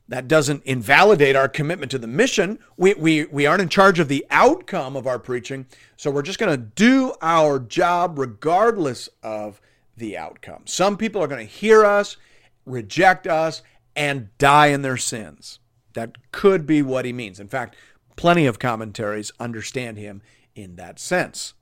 That 0.08 0.26
doesn't 0.26 0.64
invalidate 0.64 1.36
our 1.36 1.48
commitment 1.48 1.90
to 1.90 1.98
the 1.98 2.06
mission. 2.06 2.58
We, 2.78 2.94
we, 2.94 3.26
we 3.26 3.44
aren't 3.44 3.60
in 3.60 3.68
charge 3.68 3.98
of 3.98 4.08
the 4.08 4.24
outcome 4.30 4.96
of 4.96 5.06
our 5.06 5.18
preaching, 5.18 5.66
so 5.98 6.10
we're 6.10 6.22
just 6.22 6.38
going 6.38 6.58
to 6.58 6.66
do 6.74 7.12
our 7.20 7.58
job 7.58 8.18
regardless 8.18 9.10
of 9.22 9.60
the 9.96 10.16
outcome. 10.16 10.62
Some 10.64 10.96
people 10.96 11.22
are 11.22 11.28
going 11.28 11.46
to 11.46 11.52
hear 11.52 11.84
us, 11.84 12.16
reject 12.64 13.26
us, 13.26 13.62
and 13.94 14.28
die 14.38 14.68
in 14.68 14.82
their 14.82 14.96
sins. 14.96 15.58
That 15.92 16.32
could 16.32 16.66
be 16.66 16.80
what 16.80 17.04
he 17.04 17.12
means. 17.12 17.40
In 17.40 17.48
fact, 17.48 17.76
plenty 18.16 18.46
of 18.46 18.58
commentaries 18.58 19.32
understand 19.38 19.98
him 19.98 20.22
in 20.54 20.76
that 20.76 20.98
sense. 20.98 21.54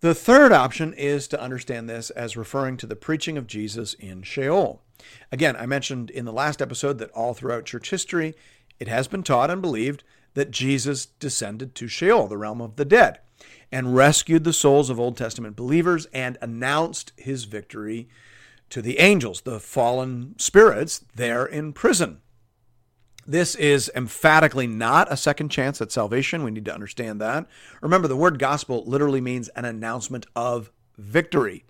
The 0.00 0.14
third 0.14 0.52
option 0.52 0.92
is 0.94 1.26
to 1.28 1.40
understand 1.40 1.88
this 1.88 2.10
as 2.10 2.36
referring 2.36 2.76
to 2.78 2.86
the 2.86 2.96
preaching 2.96 3.36
of 3.36 3.46
Jesus 3.46 3.94
in 3.94 4.22
Sheol. 4.22 4.82
Again, 5.32 5.56
I 5.56 5.66
mentioned 5.66 6.10
in 6.10 6.24
the 6.24 6.32
last 6.32 6.62
episode 6.62 6.98
that 6.98 7.10
all 7.10 7.34
throughout 7.34 7.64
church 7.64 7.90
history, 7.90 8.34
it 8.78 8.88
has 8.88 9.08
been 9.08 9.22
taught 9.22 9.50
and 9.50 9.62
believed 9.62 10.02
that 10.34 10.50
Jesus 10.50 11.06
descended 11.06 11.74
to 11.74 11.88
Sheol, 11.88 12.26
the 12.28 12.36
realm 12.36 12.60
of 12.60 12.76
the 12.76 12.84
dead, 12.84 13.20
and 13.72 13.96
rescued 13.96 14.44
the 14.44 14.52
souls 14.52 14.90
of 14.90 15.00
Old 15.00 15.16
Testament 15.16 15.56
believers 15.56 16.06
and 16.12 16.38
announced 16.40 17.12
his 17.16 17.44
victory 17.44 18.08
to 18.70 18.82
the 18.82 18.98
angels, 18.98 19.40
the 19.42 19.60
fallen 19.60 20.34
spirits 20.38 21.04
there 21.14 21.46
in 21.46 21.72
prison. 21.72 22.20
This 23.26 23.56
is 23.56 23.90
emphatically 23.94 24.68
not 24.68 25.10
a 25.10 25.16
second 25.16 25.48
chance 25.48 25.80
at 25.80 25.90
salvation. 25.90 26.44
We 26.44 26.52
need 26.52 26.64
to 26.66 26.74
understand 26.74 27.20
that. 27.20 27.46
Remember, 27.80 28.06
the 28.06 28.16
word 28.16 28.38
gospel 28.38 28.84
literally 28.86 29.20
means 29.20 29.48
an 29.50 29.64
announcement 29.64 30.26
of 30.36 30.70
victory. 30.96 31.64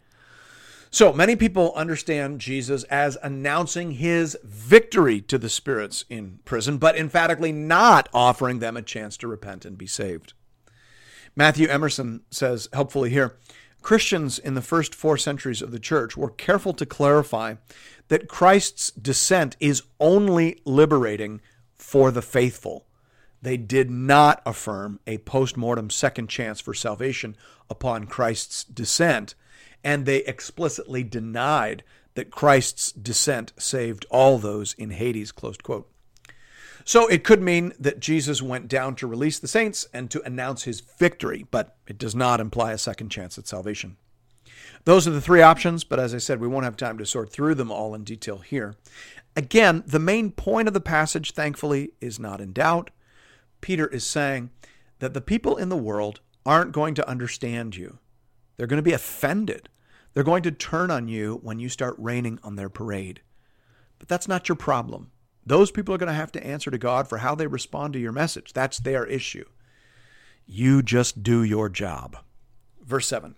So 0.97 1.13
many 1.13 1.37
people 1.37 1.75
understand 1.77 2.41
Jesus 2.41 2.83
as 2.85 3.19
announcing 3.23 3.91
his 3.91 4.35
victory 4.43 5.21
to 5.21 5.37
the 5.37 5.51
spirits 5.51 6.07
in 6.09 6.39
prison, 6.47 6.79
but 6.79 6.97
emphatically 6.97 7.53
not 7.53 8.09
offering 8.15 8.61
them 8.61 8.79
a 8.79 8.83
chance 8.83 9.19
to 9.19 9.29
repent 9.29 9.67
and 9.67 9.77
be 9.77 9.87
saved. 9.87 10.33
Matthew 11.37 11.69
Emerson 11.69 12.23
says 12.31 12.71
helpfully 12.73 13.11
here 13.11 13.37
Christians 13.83 14.39
in 14.39 14.55
the 14.55 14.63
first 14.63 14.95
four 14.95 15.19
centuries 15.19 15.61
of 15.61 15.71
the 15.71 15.79
church 15.79 16.17
were 16.17 16.31
careful 16.31 16.73
to 16.73 16.87
clarify 16.87 17.57
that 18.09 18.27
Christ's 18.27 18.91
descent 18.93 19.55
is 19.61 19.83
only 20.01 20.63
liberating 20.65 21.43
for 21.75 22.11
the 22.11 22.23
faithful. 22.23 22.87
They 23.43 23.59
did 23.59 23.91
not 23.91 24.41
affirm 24.47 25.01
a 25.07 25.19
post 25.19 25.59
mortem 25.59 25.91
second 25.91 26.31
chance 26.31 26.59
for 26.59 26.73
salvation 26.73 27.37
upon 27.69 28.07
Christ's 28.07 28.65
descent, 28.65 29.35
and 29.87 30.05
they 30.05 30.17
explicitly 30.25 31.05
denied 31.05 31.85
that 32.15 32.33
Christ's 32.33 32.91
descent 32.91 33.53
saved 33.57 34.05
all 34.11 34.37
those 34.37 34.75
in 34.75 34.91
Hades. 34.91 35.31
Closed 35.31 35.63
quote. 35.63 35.89
So 36.85 37.07
it 37.07 37.23
could 37.23 37.41
mean 37.41 37.73
that 37.79 38.01
Jesus 38.01 38.43
went 38.43 38.67
down 38.67 38.97
to 38.97 39.07
release 39.07 39.39
the 39.39 39.47
saints 39.47 39.87
and 39.95 40.11
to 40.11 40.23
announce 40.23 40.65
his 40.65 40.81
victory, 40.81 41.47
but 41.53 41.77
it 41.87 41.99
does 41.99 42.17
not 42.17 42.41
imply 42.41 42.73
a 42.73 42.79
second 42.79 43.11
chance 43.11 43.39
at 43.39 43.47
salvation. 43.47 43.97
Those 44.85 45.07
are 45.07 45.13
the 45.13 45.21
three 45.21 45.43
options, 45.43 45.85
but 45.85 46.01
as 46.01 46.13
I 46.13 46.19
said, 46.19 46.41
we 46.41 46.49
won't 46.49 46.65
have 46.65 46.77
time 46.77 46.99
to 46.99 47.07
sort 47.07 47.31
through 47.33 47.55
them 47.55 47.71
all 47.71 47.95
in 47.95 48.03
detail 48.03 48.39
here. 48.39 48.75
Again, 49.37 49.85
the 49.87 50.01
main 50.01 50.33
point 50.33 50.67
of 50.67 50.75
the 50.75 50.81
passage, 50.81 51.33
thankfully, 51.33 51.93
is 52.01 52.19
not 52.19 52.41
in 52.41 52.53
doubt. 52.53 52.91
Peter 53.61 53.87
is 53.87 54.05
saying 54.05 54.51
that 54.99 55.15
the 55.15 55.21
people 55.21 55.57
in 55.57 55.69
the 55.69 55.77
world 55.77 56.21
aren't 56.45 56.73
going 56.73 56.95
to 56.97 57.09
understand 57.09 57.77
you. 57.77 57.99
They're 58.57 58.67
going 58.67 58.79
to 58.79 58.83
be 58.83 58.93
offended. 58.93 59.69
They're 60.17 60.25
going 60.25 60.45
to 60.45 60.51
turn 60.51 60.91
on 60.91 61.09
you 61.09 61.41
when 61.43 61.59
you 61.59 61.69
start 61.69 61.95
raining 61.99 62.39
on 62.43 62.57
their 62.57 62.71
parade. 62.71 63.21
But 63.99 64.09
that's 64.09 64.27
not 64.27 64.49
your 64.49 64.57
problem. 64.57 65.11
Those 65.45 65.71
people 65.71 65.95
are 65.95 65.99
going 65.99 66.07
to 66.07 66.15
have 66.15 66.33
to 66.33 66.43
answer 66.43 66.71
to 66.71 66.79
God 66.79 67.07
for 67.07 67.19
how 67.19 67.35
they 67.35 67.47
respond 67.47 67.93
to 67.93 67.99
your 67.99 68.13
message. 68.13 68.55
That's 68.55 68.79
their 68.79 69.05
issue. 69.05 69.45
You 70.47 70.83
just 70.83 71.23
do 71.23 71.43
your 71.43 71.69
job. 71.69 72.17
Verse 72.83 73.07
7 73.09 73.35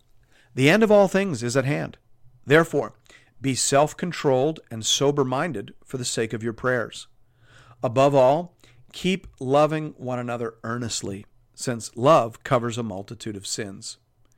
the 0.54 0.70
end 0.70 0.84
of 0.84 0.92
all 0.92 1.08
things 1.08 1.42
is 1.42 1.56
at 1.56 1.64
hand. 1.64 1.98
Therefore, 2.46 2.94
be 3.40 3.56
self 3.56 3.96
controlled 3.96 4.60
and 4.70 4.86
sober 4.86 5.24
minded 5.24 5.74
for 5.84 5.96
the 5.96 6.04
sake 6.04 6.32
of 6.32 6.44
your 6.44 6.52
prayers. 6.52 7.08
Above 7.82 8.14
all, 8.14 8.56
keep 8.92 9.26
loving 9.40 9.94
one 9.96 10.20
another 10.20 10.54
earnestly, 10.62 11.26
since 11.56 11.96
love 11.96 12.44
covers 12.44 12.78
a 12.78 12.84
multitude 12.84 13.36
of 13.36 13.48
sins. 13.48 13.98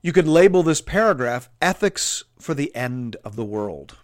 You 0.00 0.12
could 0.12 0.28
label 0.28 0.62
this 0.62 0.80
paragraph 0.80 1.50
Ethics 1.60 2.22
for 2.38 2.54
the 2.54 2.74
End 2.74 3.16
of 3.24 3.34
the 3.34 3.44
World. 3.44 3.96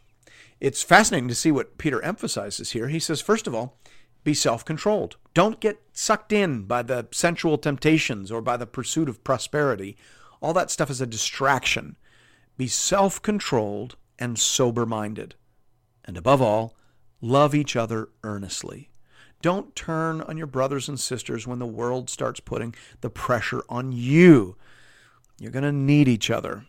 It's 0.58 0.82
fascinating 0.82 1.28
to 1.28 1.36
see 1.36 1.52
what 1.52 1.78
Peter 1.78 2.02
emphasizes 2.02 2.72
here. 2.72 2.88
He 2.88 2.98
says, 2.98 3.20
first 3.20 3.46
of 3.46 3.54
all, 3.54 3.78
be 4.24 4.34
self 4.34 4.64
controlled. 4.64 5.16
Don't 5.34 5.60
get 5.60 5.80
sucked 5.92 6.32
in 6.32 6.62
by 6.64 6.82
the 6.82 7.06
sensual 7.12 7.58
temptations 7.58 8.32
or 8.32 8.40
by 8.40 8.56
the 8.56 8.66
pursuit 8.66 9.08
of 9.08 9.22
prosperity. 9.22 9.96
All 10.40 10.52
that 10.54 10.70
stuff 10.70 10.90
is 10.90 11.00
a 11.00 11.06
distraction. 11.06 11.96
Be 12.56 12.66
self 12.66 13.22
controlled 13.22 13.96
and 14.18 14.38
sober 14.38 14.86
minded. 14.86 15.36
And 16.04 16.16
above 16.16 16.42
all, 16.42 16.74
love 17.20 17.54
each 17.54 17.76
other 17.76 18.08
earnestly. 18.24 18.90
Don't 19.42 19.76
turn 19.76 20.22
on 20.22 20.38
your 20.38 20.46
brothers 20.46 20.88
and 20.88 20.98
sisters 20.98 21.46
when 21.46 21.58
the 21.58 21.66
world 21.66 22.10
starts 22.10 22.40
putting 22.40 22.74
the 23.00 23.10
pressure 23.10 23.62
on 23.68 23.92
you. 23.92 24.56
You're 25.44 25.52
going 25.52 25.62
to 25.62 25.72
need 25.72 26.08
each 26.08 26.30
other. 26.30 26.64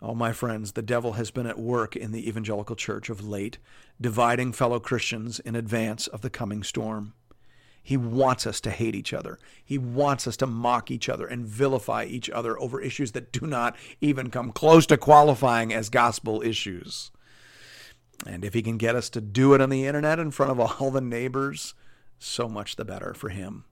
Oh, 0.00 0.14
my 0.14 0.32
friends, 0.32 0.72
the 0.72 0.80
devil 0.80 1.12
has 1.12 1.30
been 1.30 1.46
at 1.46 1.58
work 1.58 1.94
in 1.94 2.10
the 2.10 2.26
evangelical 2.26 2.74
church 2.74 3.10
of 3.10 3.28
late, 3.28 3.58
dividing 4.00 4.54
fellow 4.54 4.80
Christians 4.80 5.40
in 5.40 5.54
advance 5.54 6.06
of 6.06 6.22
the 6.22 6.30
coming 6.30 6.62
storm. 6.62 7.12
He 7.82 7.98
wants 7.98 8.46
us 8.46 8.62
to 8.62 8.70
hate 8.70 8.94
each 8.94 9.12
other. 9.12 9.38
He 9.62 9.76
wants 9.76 10.26
us 10.26 10.38
to 10.38 10.46
mock 10.46 10.90
each 10.90 11.10
other 11.10 11.26
and 11.26 11.46
vilify 11.46 12.04
each 12.04 12.30
other 12.30 12.58
over 12.58 12.80
issues 12.80 13.12
that 13.12 13.30
do 13.30 13.46
not 13.46 13.76
even 14.00 14.30
come 14.30 14.52
close 14.52 14.86
to 14.86 14.96
qualifying 14.96 15.74
as 15.74 15.90
gospel 15.90 16.40
issues. 16.40 17.10
And 18.26 18.42
if 18.42 18.54
he 18.54 18.62
can 18.62 18.78
get 18.78 18.96
us 18.96 19.10
to 19.10 19.20
do 19.20 19.52
it 19.52 19.60
on 19.60 19.68
the 19.68 19.84
internet 19.84 20.18
in 20.18 20.30
front 20.30 20.50
of 20.50 20.80
all 20.80 20.90
the 20.90 21.02
neighbors, 21.02 21.74
so 22.18 22.48
much 22.48 22.76
the 22.76 22.86
better 22.86 23.12
for 23.12 23.28
him. 23.28 23.66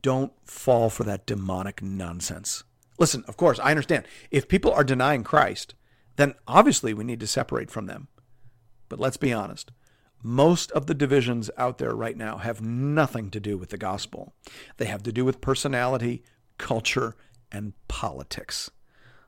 Don't 0.00 0.32
fall 0.44 0.90
for 0.90 1.02
that 1.02 1.26
demonic 1.26 1.82
nonsense. 1.82 2.62
Listen, 2.98 3.24
of 3.28 3.36
course, 3.36 3.58
I 3.58 3.70
understand. 3.70 4.06
If 4.30 4.48
people 4.48 4.72
are 4.72 4.84
denying 4.84 5.24
Christ, 5.24 5.74
then 6.16 6.34
obviously 6.46 6.94
we 6.94 7.04
need 7.04 7.20
to 7.20 7.26
separate 7.26 7.70
from 7.70 7.86
them. 7.86 8.08
But 8.88 9.00
let's 9.00 9.16
be 9.16 9.32
honest 9.32 9.72
most 10.22 10.72
of 10.72 10.86
the 10.86 10.94
divisions 10.94 11.50
out 11.56 11.78
there 11.78 11.94
right 11.94 12.16
now 12.16 12.38
have 12.38 12.60
nothing 12.60 13.30
to 13.30 13.38
do 13.38 13.56
with 13.56 13.70
the 13.70 13.78
gospel. 13.78 14.34
They 14.76 14.86
have 14.86 15.02
to 15.04 15.12
do 15.12 15.24
with 15.24 15.40
personality, 15.40 16.24
culture, 16.58 17.14
and 17.52 17.74
politics. 17.86 18.70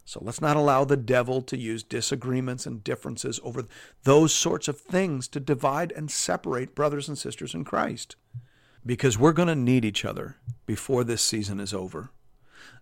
So 0.04 0.20
let's 0.22 0.40
not 0.40 0.56
allow 0.56 0.84
the 0.84 0.96
devil 0.96 1.42
to 1.42 1.56
use 1.56 1.82
disagreements 1.82 2.66
and 2.66 2.82
differences 2.82 3.38
over 3.44 3.66
those 4.04 4.34
sorts 4.34 4.66
of 4.66 4.80
things 4.80 5.28
to 5.28 5.40
divide 5.40 5.92
and 5.92 6.10
separate 6.10 6.74
brothers 6.74 7.08
and 7.08 7.18
sisters 7.18 7.54
in 7.54 7.64
Christ. 7.64 8.16
Because 8.84 9.18
we're 9.18 9.32
going 9.32 9.48
to 9.48 9.54
need 9.54 9.84
each 9.84 10.04
other 10.04 10.36
before 10.66 11.04
this 11.04 11.20
season 11.20 11.60
is 11.60 11.74
over. 11.74 12.10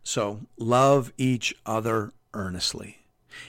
So 0.03 0.41
love 0.59 1.13
each 1.19 1.55
other 1.65 2.13
earnestly. 2.33 2.99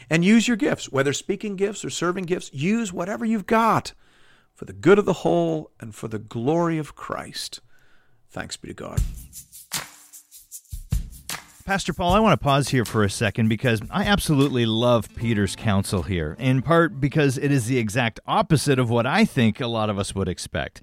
And 0.10 0.26
use 0.26 0.48
your 0.48 0.58
gifts, 0.58 0.92
whether 0.92 1.14
speaking 1.14 1.56
gifts 1.56 1.86
or 1.86 1.90
serving 1.90 2.26
gifts, 2.26 2.54
use 2.54 2.92
whatever 2.92 3.26
you've 3.26 3.46
got 3.46 3.94
for 4.54 4.66
the 4.66 4.74
good 4.74 5.00
of 5.00 5.06
the 5.06 5.14
whole 5.14 5.72
and 5.80 5.94
for 5.94 6.08
the 6.08 6.20
glory 6.20 6.78
of 6.78 6.96
Christ. 6.96 7.62
Thanks 8.30 8.58
be 8.58 8.68
to 8.70 8.74
God. 8.74 9.00
Pastor 11.68 11.92
Paul, 11.92 12.14
I 12.14 12.22
want 12.22 12.40
to 12.40 12.44
pause 12.44 12.70
here 12.70 12.86
for 12.86 13.04
a 13.04 13.10
second 13.10 13.50
because 13.50 13.82
I 13.92 14.06
absolutely 14.06 14.66
love 14.66 15.14
Peter's 15.16 15.54
counsel 15.54 16.04
here, 16.04 16.38
in 16.40 16.62
part 16.62 17.02
because 17.02 17.38
it 17.38 17.52
is 17.52 17.66
the 17.66 17.78
exact 17.78 18.22
opposite 18.26 18.80
of 18.80 18.90
what 18.90 19.06
I 19.06 19.26
think 19.26 19.60
a 19.60 19.68
lot 19.68 19.90
of 19.90 20.00
us 20.00 20.16
would 20.16 20.30
expect. 20.30 20.82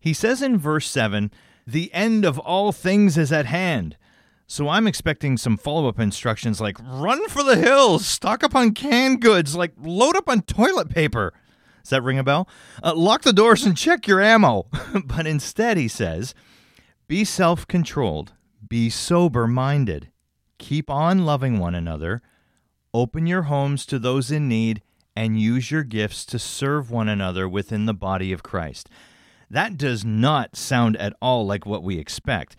He 0.00 0.14
says 0.14 0.40
in 0.40 0.56
verse 0.56 0.88
7, 0.88 1.30
The 1.66 1.92
end 1.92 2.24
of 2.24 2.38
all 2.38 2.72
things 2.72 3.18
is 3.18 3.32
at 3.32 3.44
hand. 3.44 3.98
So 4.46 4.68
I'm 4.68 4.86
expecting 4.86 5.36
some 5.36 5.56
follow 5.56 5.88
up 5.88 5.98
instructions 5.98 6.60
like 6.60 6.76
run 6.80 7.28
for 7.28 7.42
the 7.42 7.56
hills, 7.56 8.06
stock 8.06 8.44
up 8.44 8.54
on 8.54 8.72
canned 8.72 9.22
goods, 9.22 9.56
like 9.56 9.72
load 9.80 10.16
up 10.16 10.28
on 10.28 10.42
toilet 10.42 10.90
paper. 10.90 11.32
Does 11.82 11.90
that 11.90 12.02
ring 12.02 12.18
a 12.18 12.24
bell? 12.24 12.48
Uh, 12.82 12.94
lock 12.94 13.22
the 13.22 13.32
doors 13.32 13.64
and 13.64 13.76
check 13.76 14.06
your 14.06 14.20
ammo. 14.20 14.66
but 15.04 15.26
instead, 15.26 15.76
he 15.76 15.88
says, 15.88 16.34
be 17.08 17.24
self 17.24 17.66
controlled, 17.66 18.32
be 18.66 18.88
sober 18.88 19.46
minded, 19.46 20.10
keep 20.58 20.88
on 20.88 21.26
loving 21.26 21.58
one 21.58 21.74
another, 21.74 22.22
open 22.92 23.26
your 23.26 23.42
homes 23.42 23.84
to 23.86 23.98
those 23.98 24.30
in 24.30 24.48
need, 24.48 24.82
and 25.16 25.40
use 25.40 25.70
your 25.70 25.84
gifts 25.84 26.24
to 26.26 26.38
serve 26.38 26.90
one 26.90 27.08
another 27.08 27.48
within 27.48 27.86
the 27.86 27.94
body 27.94 28.32
of 28.32 28.42
Christ. 28.42 28.88
That 29.50 29.76
does 29.76 30.04
not 30.04 30.56
sound 30.56 30.96
at 30.96 31.14
all 31.20 31.46
like 31.46 31.66
what 31.66 31.82
we 31.82 31.98
expect. 31.98 32.56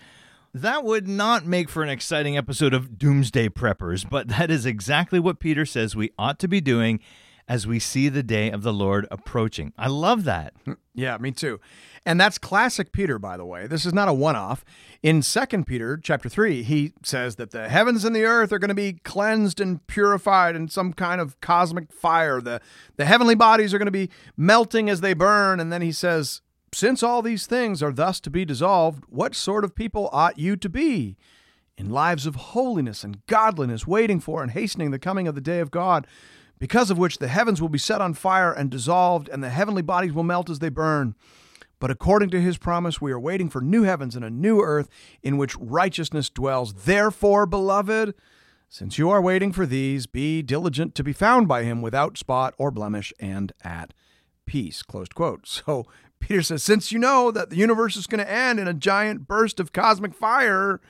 That 0.56 0.86
would 0.86 1.06
not 1.06 1.46
make 1.46 1.68
for 1.68 1.84
an 1.84 1.90
exciting 1.90 2.38
episode 2.38 2.74
of 2.74 2.98
Doomsday 2.98 3.50
Preppers, 3.50 4.10
but 4.10 4.30
that 4.30 4.50
is 4.50 4.66
exactly 4.66 5.20
what 5.20 5.38
Peter 5.38 5.66
says 5.66 5.98
we 5.98 6.12
ought 6.18 6.40
to 6.40 6.48
be 6.48 6.62
doing 6.62 7.02
as 7.46 7.68
we 7.68 7.78
see 7.78 8.08
the 8.08 8.24
day 8.24 8.50
of 8.52 8.64
the 8.64 8.72
Lord 8.72 9.06
approaching. 9.12 9.74
I 9.78 9.90
love 9.90 10.24
that. 10.24 10.54
Mm, 10.66 10.78
yeah, 10.94 11.18
me 11.18 11.32
too. 11.32 11.60
And 12.06 12.22
that's 12.22 12.38
classic 12.38 12.94
Peter, 12.94 13.20
by 13.20 13.36
the 13.36 13.44
way. 13.46 13.68
This 13.68 13.86
is 13.86 13.94
not 13.94 14.08
a 14.08 14.14
one-off. 14.14 14.64
In 15.04 15.22
2 15.22 15.64
Peter 15.66 15.98
chapter 15.98 16.30
3, 16.30 16.64
he 16.64 16.94
says 17.04 17.36
that 17.36 17.52
the 17.52 17.68
heavens 17.68 18.06
and 18.06 18.16
the 18.16 18.24
earth 18.24 18.54
are 18.54 18.60
going 18.60 18.70
to 18.70 18.74
be 18.74 18.94
cleansed 19.04 19.60
and 19.60 19.86
purified 19.88 20.56
in 20.56 20.70
some 20.70 20.94
kind 20.94 21.20
of 21.20 21.38
cosmic 21.42 21.92
fire. 21.92 22.40
The 22.40 22.62
the 22.96 23.04
heavenly 23.04 23.36
bodies 23.36 23.74
are 23.74 23.78
going 23.78 23.88
to 23.88 23.92
be 23.92 24.10
melting 24.38 24.90
as 24.90 25.02
they 25.02 25.14
burn, 25.14 25.60
and 25.60 25.70
then 25.70 25.82
he 25.82 25.92
says, 25.92 26.40
"Since 26.76 27.04
all 27.04 27.22
these 27.22 27.48
things 27.48 27.82
are 27.82 27.94
thus 27.94 28.20
to 28.20 28.30
be 28.30 28.44
dissolved, 28.44 29.06
what 29.08 29.34
sort 29.34 29.64
of 29.64 29.76
people 29.76 30.10
ought 30.12 30.38
you 30.38 30.58
to 30.58 30.68
be?" 30.68 31.16
In 31.78 31.90
lives 31.90 32.26
of 32.26 32.36
holiness 32.36 33.02
and 33.02 33.26
godliness, 33.28 33.88
waiting 33.88 34.20
for 34.20 34.44
and 34.44 34.52
hastening 34.52 34.92
the 34.92 35.00
coming 35.00 35.26
of 35.26 35.36
the 35.36 35.40
day 35.42 35.62
of 35.62 35.72
God, 35.72 36.06
because 36.60 36.92
of 36.92 36.98
which 36.98 37.20
the 37.20 37.30
heavens 37.30 37.62
will 37.62 37.70
be 37.70 37.78
set 37.78 38.02
on 38.02 38.14
fire 38.14 38.52
and 38.52 38.70
dissolved, 38.70 39.30
and 39.30 39.42
the 39.42 39.52
heavenly 39.52 39.84
bodies 39.84 40.12
will 40.12 40.24
melt 40.24 40.50
as 40.50 40.60
they 40.60 40.68
burn. 40.68 41.16
But 41.80 41.92
according 41.92 42.32
to 42.32 42.42
his 42.42 42.58
promise, 42.58 43.00
we 43.00 43.14
are 43.14 43.20
waiting 43.22 43.50
for 43.50 43.62
new 43.62 43.84
heavens 43.84 44.14
and 44.18 44.26
a 44.26 44.30
new 44.30 44.60
earth 44.60 44.90
in 45.24 45.38
which 45.38 45.56
righteousness 45.56 46.30
dwells. 46.30 46.74
Therefore, 46.74 47.46
beloved, 47.46 48.14
since 48.68 48.98
you 48.98 49.10
are 49.10 49.22
waiting 49.22 49.54
for 49.54 49.66
these, 49.66 50.08
be 50.08 50.42
diligent 50.42 50.94
to 50.96 51.06
be 51.06 51.14
found 51.14 51.48
by 51.48 51.64
him 51.64 51.82
without 51.82 52.18
spot 52.18 52.54
or 52.58 52.70
blemish 52.70 53.14
and 53.18 53.54
at 53.64 53.94
peace. 54.46 54.84
Closed 54.84 55.16
quote. 55.16 55.48
So 55.48 55.86
Peter 56.26 56.42
says, 56.42 56.64
since 56.64 56.92
you 56.92 56.98
know 56.98 57.30
that 57.30 57.52
the 57.52 57.56
universe 57.56 57.96
is 57.96 58.08
going 58.08 58.18
to 58.18 58.32
end 58.32 58.60
in 58.60 58.68
a 58.68 58.74
giant 58.74 59.28
burst 59.28 59.60
of 59.60 59.72
cosmic 59.72 60.12
fire, 60.12 60.82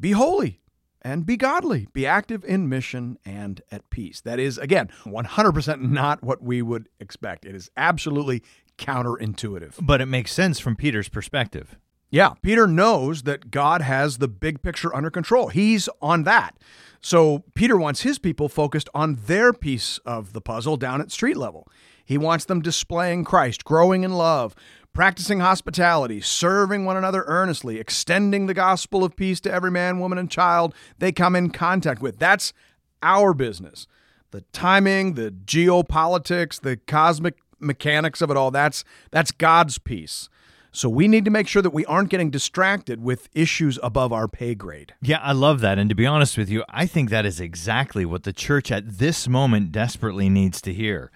be 0.00 0.12
holy 0.12 0.62
and 1.02 1.26
be 1.26 1.36
godly, 1.36 1.86
be 1.92 2.06
active 2.06 2.46
in 2.46 2.66
mission 2.66 3.18
and 3.26 3.60
at 3.70 3.90
peace. 3.90 4.22
That 4.22 4.38
is, 4.38 4.56
again, 4.56 4.88
100% 5.04 5.82
not 5.82 6.22
what 6.22 6.42
we 6.42 6.62
would 6.62 6.88
expect. 6.98 7.44
It 7.44 7.54
is 7.54 7.70
absolutely 7.76 8.42
counterintuitive. 8.78 9.74
But 9.82 10.00
it 10.00 10.06
makes 10.06 10.32
sense 10.32 10.58
from 10.58 10.76
Peter's 10.76 11.10
perspective. 11.10 11.76
Yeah, 12.08 12.30
Peter 12.40 12.66
knows 12.66 13.24
that 13.24 13.50
God 13.50 13.82
has 13.82 14.16
the 14.16 14.28
big 14.28 14.62
picture 14.62 14.96
under 14.96 15.10
control. 15.10 15.48
He's 15.48 15.90
on 16.00 16.22
that. 16.22 16.56
So 17.02 17.44
Peter 17.54 17.76
wants 17.76 18.00
his 18.00 18.18
people 18.18 18.48
focused 18.48 18.88
on 18.94 19.18
their 19.26 19.52
piece 19.52 19.98
of 20.06 20.32
the 20.32 20.40
puzzle 20.40 20.78
down 20.78 21.02
at 21.02 21.12
street 21.12 21.36
level. 21.36 21.68
He 22.08 22.16
wants 22.16 22.46
them 22.46 22.62
displaying 22.62 23.24
Christ, 23.24 23.66
growing 23.66 24.02
in 24.02 24.14
love, 24.14 24.54
practicing 24.94 25.40
hospitality, 25.40 26.22
serving 26.22 26.86
one 26.86 26.96
another 26.96 27.22
earnestly, 27.26 27.78
extending 27.78 28.46
the 28.46 28.54
gospel 28.54 29.04
of 29.04 29.14
peace 29.14 29.40
to 29.40 29.52
every 29.52 29.70
man, 29.70 30.00
woman, 30.00 30.16
and 30.16 30.30
child 30.30 30.74
they 30.98 31.12
come 31.12 31.36
in 31.36 31.50
contact 31.50 32.00
with. 32.00 32.18
That's 32.18 32.54
our 33.02 33.34
business. 33.34 33.86
The 34.30 34.40
timing, 34.54 35.16
the 35.16 35.30
geopolitics, 35.30 36.58
the 36.58 36.78
cosmic 36.78 37.36
mechanics 37.60 38.22
of 38.22 38.30
it 38.30 38.38
all, 38.38 38.50
that's 38.50 38.84
that's 39.10 39.30
God's 39.30 39.76
piece. 39.76 40.30
So 40.72 40.88
we 40.88 41.08
need 41.08 41.26
to 41.26 41.30
make 41.30 41.46
sure 41.46 41.60
that 41.60 41.74
we 41.74 41.84
aren't 41.84 42.08
getting 42.08 42.30
distracted 42.30 43.02
with 43.02 43.28
issues 43.34 43.78
above 43.82 44.14
our 44.14 44.28
pay 44.28 44.54
grade. 44.54 44.94
Yeah, 45.02 45.20
I 45.22 45.32
love 45.32 45.60
that. 45.60 45.78
And 45.78 45.90
to 45.90 45.94
be 45.94 46.06
honest 46.06 46.38
with 46.38 46.48
you, 46.48 46.64
I 46.70 46.86
think 46.86 47.10
that 47.10 47.26
is 47.26 47.38
exactly 47.38 48.06
what 48.06 48.22
the 48.22 48.32
church 48.32 48.72
at 48.72 48.96
this 48.96 49.28
moment 49.28 49.72
desperately 49.72 50.30
needs 50.30 50.62
to 50.62 50.72
hear. 50.72 51.10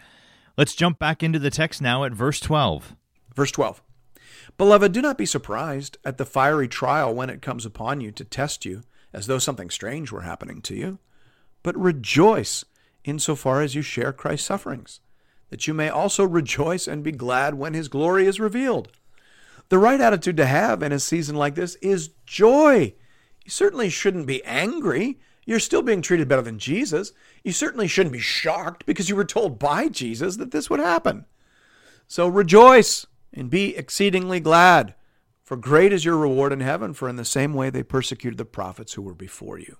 Let's 0.56 0.74
jump 0.74 0.98
back 0.98 1.22
into 1.22 1.38
the 1.38 1.50
text 1.50 1.80
now 1.80 2.04
at 2.04 2.12
verse 2.12 2.38
12. 2.38 2.94
Verse 3.34 3.50
12 3.52 3.82
Beloved, 4.58 4.92
do 4.92 5.00
not 5.00 5.16
be 5.16 5.26
surprised 5.26 5.96
at 6.04 6.18
the 6.18 6.26
fiery 6.26 6.68
trial 6.68 7.14
when 7.14 7.30
it 7.30 7.42
comes 7.42 7.64
upon 7.64 8.00
you 8.00 8.12
to 8.12 8.24
test 8.24 8.64
you, 8.64 8.82
as 9.12 9.26
though 9.26 9.38
something 9.38 9.70
strange 9.70 10.12
were 10.12 10.22
happening 10.22 10.60
to 10.62 10.74
you, 10.74 10.98
but 11.62 11.76
rejoice 11.76 12.64
insofar 13.04 13.62
as 13.62 13.74
you 13.74 13.82
share 13.82 14.12
Christ's 14.12 14.46
sufferings, 14.46 15.00
that 15.50 15.66
you 15.66 15.74
may 15.74 15.88
also 15.88 16.24
rejoice 16.24 16.86
and 16.86 17.02
be 17.02 17.12
glad 17.12 17.54
when 17.54 17.74
his 17.74 17.88
glory 17.88 18.26
is 18.26 18.40
revealed. 18.40 18.88
The 19.68 19.78
right 19.78 20.00
attitude 20.00 20.36
to 20.36 20.46
have 20.46 20.82
in 20.82 20.92
a 20.92 20.98
season 20.98 21.36
like 21.36 21.54
this 21.54 21.76
is 21.76 22.10
joy. 22.26 22.94
You 23.44 23.50
certainly 23.50 23.88
shouldn't 23.88 24.26
be 24.26 24.44
angry. 24.44 25.18
You're 25.44 25.58
still 25.58 25.82
being 25.82 26.02
treated 26.02 26.28
better 26.28 26.42
than 26.42 26.58
Jesus. 26.58 27.12
You 27.42 27.52
certainly 27.52 27.88
shouldn't 27.88 28.12
be 28.12 28.20
shocked 28.20 28.86
because 28.86 29.08
you 29.08 29.16
were 29.16 29.24
told 29.24 29.58
by 29.58 29.88
Jesus 29.88 30.36
that 30.36 30.52
this 30.52 30.70
would 30.70 30.80
happen. 30.80 31.26
So 32.06 32.28
rejoice 32.28 33.06
and 33.32 33.50
be 33.50 33.76
exceedingly 33.76 34.40
glad, 34.40 34.94
for 35.42 35.56
great 35.56 35.92
is 35.92 36.04
your 36.04 36.16
reward 36.16 36.52
in 36.52 36.60
heaven, 36.60 36.92
for 36.92 37.08
in 37.08 37.16
the 37.16 37.24
same 37.24 37.54
way 37.54 37.70
they 37.70 37.82
persecuted 37.82 38.38
the 38.38 38.44
prophets 38.44 38.92
who 38.92 39.02
were 39.02 39.14
before 39.14 39.58
you. 39.58 39.76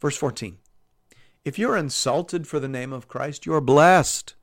Verse 0.00 0.16
14 0.16 0.58
If 1.44 1.58
you 1.58 1.70
are 1.70 1.76
insulted 1.76 2.46
for 2.46 2.60
the 2.60 2.68
name 2.68 2.92
of 2.92 3.08
Christ, 3.08 3.46
you 3.46 3.54
are 3.54 3.60
blessed, 3.60 4.34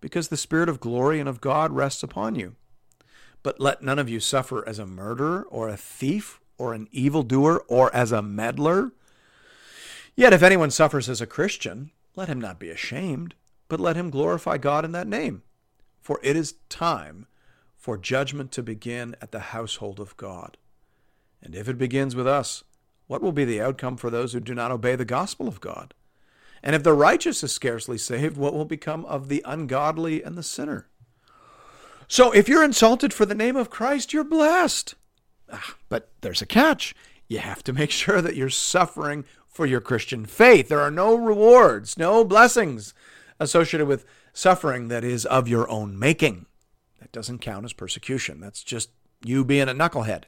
because 0.00 0.28
the 0.28 0.36
Spirit 0.36 0.68
of 0.68 0.80
glory 0.80 1.20
and 1.20 1.28
of 1.28 1.40
God 1.40 1.72
rests 1.72 2.02
upon 2.02 2.34
you. 2.34 2.56
But 3.42 3.60
let 3.60 3.82
none 3.82 3.98
of 3.98 4.08
you 4.08 4.20
suffer 4.20 4.66
as 4.68 4.78
a 4.78 4.86
murderer, 4.86 5.46
or 5.50 5.68
a 5.68 5.76
thief, 5.76 6.40
or 6.56 6.72
an 6.74 6.88
evildoer, 6.92 7.60
or 7.68 7.94
as 7.94 8.12
a 8.12 8.22
meddler. 8.22 8.92
Yet 10.20 10.34
if 10.34 10.42
anyone 10.42 10.70
suffers 10.70 11.08
as 11.08 11.22
a 11.22 11.26
Christian, 11.26 11.92
let 12.14 12.28
him 12.28 12.38
not 12.38 12.58
be 12.58 12.68
ashamed, 12.68 13.34
but 13.68 13.80
let 13.80 13.96
him 13.96 14.10
glorify 14.10 14.58
God 14.58 14.84
in 14.84 14.92
that 14.92 15.06
name. 15.06 15.44
For 16.02 16.20
it 16.22 16.36
is 16.36 16.56
time 16.68 17.26
for 17.74 17.96
judgment 17.96 18.52
to 18.52 18.62
begin 18.62 19.16
at 19.22 19.32
the 19.32 19.40
household 19.40 19.98
of 19.98 20.14
God. 20.18 20.58
And 21.42 21.54
if 21.54 21.70
it 21.70 21.78
begins 21.78 22.14
with 22.14 22.26
us, 22.26 22.64
what 23.06 23.22
will 23.22 23.32
be 23.32 23.46
the 23.46 23.62
outcome 23.62 23.96
for 23.96 24.10
those 24.10 24.34
who 24.34 24.40
do 24.40 24.54
not 24.54 24.70
obey 24.70 24.94
the 24.94 25.06
gospel 25.06 25.48
of 25.48 25.58
God? 25.58 25.94
And 26.62 26.76
if 26.76 26.82
the 26.82 26.92
righteous 26.92 27.42
is 27.42 27.52
scarcely 27.52 27.96
saved, 27.96 28.36
what 28.36 28.52
will 28.52 28.66
become 28.66 29.06
of 29.06 29.28
the 29.30 29.42
ungodly 29.46 30.22
and 30.22 30.36
the 30.36 30.42
sinner? 30.42 30.86
So 32.08 32.30
if 32.32 32.46
you're 32.46 32.62
insulted 32.62 33.14
for 33.14 33.24
the 33.24 33.34
name 33.34 33.56
of 33.56 33.70
Christ, 33.70 34.12
you're 34.12 34.24
blessed. 34.24 34.96
Ah, 35.50 35.76
but 35.88 36.10
there's 36.20 36.42
a 36.42 36.46
catch. 36.46 36.94
You 37.26 37.38
have 37.38 37.64
to 37.64 37.72
make 37.72 37.90
sure 37.90 38.20
that 38.20 38.36
you're 38.36 38.50
suffering 38.50 39.24
for 39.50 39.66
your 39.66 39.80
Christian 39.80 40.24
faith. 40.24 40.68
There 40.68 40.80
are 40.80 40.90
no 40.90 41.14
rewards, 41.14 41.98
no 41.98 42.24
blessings 42.24 42.94
associated 43.38 43.86
with 43.86 44.06
suffering 44.32 44.88
that 44.88 45.04
is 45.04 45.26
of 45.26 45.48
your 45.48 45.68
own 45.70 45.98
making. 45.98 46.46
That 47.00 47.12
doesn't 47.12 47.40
count 47.40 47.64
as 47.64 47.72
persecution. 47.72 48.40
That's 48.40 48.62
just 48.62 48.90
you 49.24 49.44
being 49.44 49.68
a 49.68 49.74
knucklehead. 49.74 50.24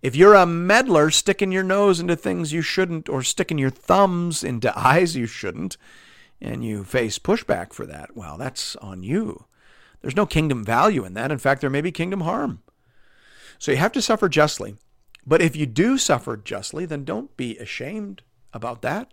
If 0.00 0.16
you're 0.16 0.34
a 0.34 0.46
meddler 0.46 1.10
sticking 1.10 1.52
your 1.52 1.62
nose 1.62 2.00
into 2.00 2.16
things 2.16 2.52
you 2.52 2.62
shouldn't 2.62 3.08
or 3.08 3.22
sticking 3.22 3.58
your 3.58 3.70
thumbs 3.70 4.42
into 4.42 4.76
eyes 4.78 5.16
you 5.16 5.26
shouldn't, 5.26 5.76
and 6.40 6.64
you 6.64 6.82
face 6.82 7.18
pushback 7.18 7.72
for 7.72 7.86
that, 7.86 8.16
well, 8.16 8.36
that's 8.36 8.74
on 8.76 9.02
you. 9.02 9.46
There's 10.00 10.16
no 10.16 10.26
kingdom 10.26 10.64
value 10.64 11.04
in 11.04 11.14
that. 11.14 11.30
In 11.30 11.38
fact, 11.38 11.60
there 11.60 11.70
may 11.70 11.80
be 11.80 11.92
kingdom 11.92 12.22
harm. 12.22 12.62
So 13.58 13.70
you 13.70 13.78
have 13.78 13.92
to 13.92 14.02
suffer 14.02 14.28
justly. 14.28 14.76
But 15.24 15.40
if 15.40 15.54
you 15.54 15.66
do 15.66 15.98
suffer 15.98 16.36
justly, 16.36 16.84
then 16.84 17.04
don't 17.04 17.36
be 17.36 17.56
ashamed 17.58 18.22
about 18.52 18.82
that. 18.82 19.12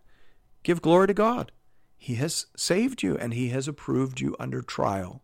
Give 0.63 0.81
glory 0.81 1.07
to 1.07 1.13
God. 1.13 1.51
He 1.97 2.15
has 2.15 2.47
saved 2.55 3.03
you 3.03 3.17
and 3.17 3.33
He 3.33 3.49
has 3.49 3.67
approved 3.67 4.21
you 4.21 4.35
under 4.39 4.61
trial. 4.61 5.21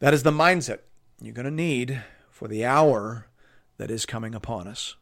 That 0.00 0.14
is 0.14 0.22
the 0.22 0.30
mindset 0.30 0.80
you're 1.20 1.32
going 1.32 1.44
to 1.44 1.50
need 1.50 2.02
for 2.30 2.48
the 2.48 2.64
hour 2.64 3.28
that 3.78 3.90
is 3.90 4.06
coming 4.06 4.34
upon 4.34 4.66
us. 4.66 4.96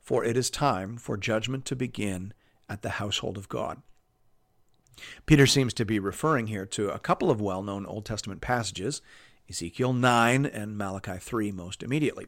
For 0.00 0.24
it 0.24 0.36
is 0.36 0.50
time 0.50 0.98
for 0.98 1.16
judgment 1.16 1.64
to 1.66 1.76
begin 1.76 2.32
at 2.68 2.82
the 2.82 2.90
household 2.90 3.36
of 3.36 3.48
God. 3.48 3.82
Peter 5.26 5.46
seems 5.46 5.74
to 5.74 5.84
be 5.84 5.98
referring 5.98 6.46
here 6.46 6.66
to 6.66 6.90
a 6.90 6.98
couple 6.98 7.30
of 7.30 7.40
well 7.40 7.62
known 7.62 7.86
Old 7.86 8.04
Testament 8.04 8.40
passages, 8.40 9.02
Ezekiel 9.48 9.92
9 9.92 10.46
and 10.46 10.76
Malachi 10.76 11.18
3 11.18 11.52
most 11.52 11.82
immediately. 11.82 12.26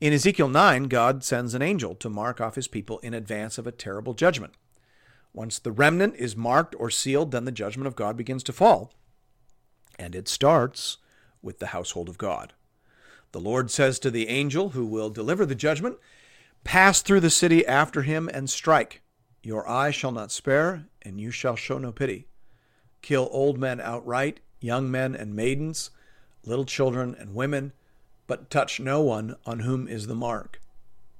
In 0.00 0.12
Ezekiel 0.12 0.48
9, 0.48 0.84
God 0.84 1.22
sends 1.24 1.54
an 1.54 1.62
angel 1.62 1.94
to 1.96 2.08
mark 2.08 2.40
off 2.40 2.54
his 2.54 2.68
people 2.68 2.98
in 3.00 3.14
advance 3.14 3.58
of 3.58 3.66
a 3.66 3.72
terrible 3.72 4.14
judgment. 4.14 4.54
Once 5.32 5.58
the 5.58 5.72
remnant 5.72 6.16
is 6.16 6.36
marked 6.36 6.74
or 6.78 6.90
sealed, 6.90 7.30
then 7.30 7.44
the 7.44 7.52
judgment 7.52 7.86
of 7.86 7.96
God 7.96 8.16
begins 8.16 8.42
to 8.44 8.52
fall. 8.52 8.92
And 9.98 10.14
it 10.14 10.28
starts 10.28 10.98
with 11.42 11.58
the 11.58 11.68
household 11.68 12.08
of 12.08 12.18
God. 12.18 12.52
The 13.32 13.40
Lord 13.40 13.70
says 13.70 13.98
to 14.00 14.10
the 14.10 14.28
angel 14.28 14.70
who 14.70 14.86
will 14.86 15.10
deliver 15.10 15.46
the 15.46 15.54
judgment, 15.54 15.98
Pass 16.64 17.00
through 17.00 17.20
the 17.20 17.30
city 17.30 17.64
after 17.66 18.02
him 18.02 18.28
and 18.32 18.50
strike. 18.50 19.02
Your 19.42 19.68
eye 19.68 19.90
shall 19.90 20.12
not 20.12 20.32
spare, 20.32 20.86
and 21.02 21.20
you 21.20 21.30
shall 21.30 21.56
show 21.56 21.78
no 21.78 21.92
pity. 21.92 22.26
Kill 23.02 23.28
old 23.30 23.58
men 23.58 23.80
outright, 23.80 24.40
young 24.60 24.90
men 24.90 25.14
and 25.14 25.34
maidens, 25.34 25.90
little 26.44 26.66
children 26.66 27.16
and 27.18 27.34
women, 27.34 27.72
but 28.30 28.48
touch 28.48 28.78
no 28.78 29.00
one 29.00 29.34
on 29.44 29.58
whom 29.58 29.88
is 29.88 30.06
the 30.06 30.14
mark. 30.14 30.60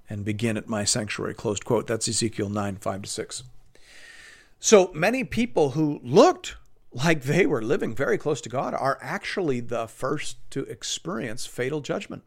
And 0.08 0.24
begin 0.24 0.56
at 0.56 0.68
my 0.68 0.84
sanctuary. 0.84 1.34
Closed 1.34 1.64
quote. 1.64 1.88
That's 1.88 2.06
Ezekiel 2.06 2.48
9, 2.48 2.76
5 2.76 3.02
to 3.02 3.08
6. 3.08 3.42
So 4.60 4.92
many 4.94 5.24
people 5.24 5.70
who 5.70 5.98
looked 6.04 6.54
like 6.92 7.22
they 7.22 7.46
were 7.46 7.62
living 7.62 7.96
very 7.96 8.16
close 8.16 8.40
to 8.42 8.48
God 8.48 8.74
are 8.74 8.96
actually 9.02 9.58
the 9.58 9.88
first 9.88 10.36
to 10.52 10.62
experience 10.66 11.46
fatal 11.46 11.80
judgment. 11.80 12.22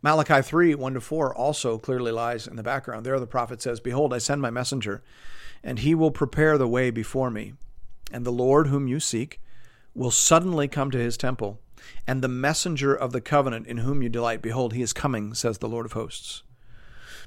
Malachi 0.00 0.42
3 0.42 0.76
1 0.76 0.94
to 0.94 1.00
4 1.00 1.34
also 1.34 1.76
clearly 1.76 2.12
lies 2.12 2.46
in 2.46 2.54
the 2.54 2.62
background. 2.62 3.04
There 3.04 3.18
the 3.18 3.26
prophet 3.26 3.60
says, 3.60 3.80
Behold, 3.80 4.14
I 4.14 4.18
send 4.18 4.40
my 4.40 4.50
messenger, 4.50 5.02
and 5.64 5.80
he 5.80 5.96
will 5.96 6.12
prepare 6.12 6.56
the 6.56 6.68
way 6.68 6.92
before 6.92 7.32
me. 7.32 7.54
And 8.12 8.24
the 8.24 8.30
Lord 8.30 8.68
whom 8.68 8.86
you 8.86 9.00
seek 9.00 9.40
will 9.94 10.10
suddenly 10.10 10.68
come 10.68 10.90
to 10.90 10.98
his 10.98 11.16
temple, 11.16 11.60
and 12.06 12.22
the 12.22 12.28
messenger 12.28 12.94
of 12.94 13.12
the 13.12 13.20
covenant 13.20 13.66
in 13.66 13.78
whom 13.78 14.02
you 14.02 14.08
delight, 14.08 14.42
behold, 14.42 14.72
he 14.72 14.82
is 14.82 14.92
coming, 14.92 15.34
says 15.34 15.58
the 15.58 15.68
Lord 15.68 15.86
of 15.86 15.92
hosts. 15.92 16.42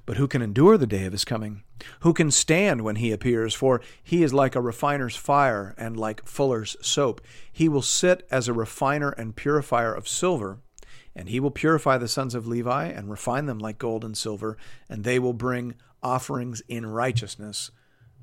But 0.05 0.17
who 0.17 0.27
can 0.27 0.41
endure 0.41 0.77
the 0.77 0.87
day 0.87 1.05
of 1.05 1.13
his 1.13 1.25
coming? 1.25 1.63
Who 2.01 2.13
can 2.13 2.29
stand 2.29 2.81
when 2.81 2.97
he 2.97 3.11
appears? 3.11 3.53
For 3.55 3.81
he 4.03 4.23
is 4.23 4.33
like 4.33 4.55
a 4.55 4.61
refiner's 4.61 5.15
fire 5.15 5.73
and 5.77 5.97
like 5.97 6.25
fuller's 6.27 6.75
soap. 6.81 7.21
He 7.51 7.67
will 7.67 7.81
sit 7.81 8.27
as 8.29 8.47
a 8.47 8.53
refiner 8.53 9.09
and 9.09 9.35
purifier 9.35 9.93
of 9.93 10.07
silver. 10.07 10.59
And 11.15 11.29
he 11.29 11.39
will 11.39 11.51
purify 11.51 11.97
the 11.97 12.07
sons 12.07 12.35
of 12.35 12.45
Levi 12.45 12.85
and 12.85 13.09
refine 13.09 13.45
them 13.45 13.57
like 13.57 13.77
gold 13.77 14.03
and 14.03 14.17
silver, 14.17 14.57
and 14.89 15.03
they 15.03 15.17
will 15.17 15.33
bring 15.33 15.75
offerings 16.03 16.61
in 16.67 16.85
righteousness 16.85 17.71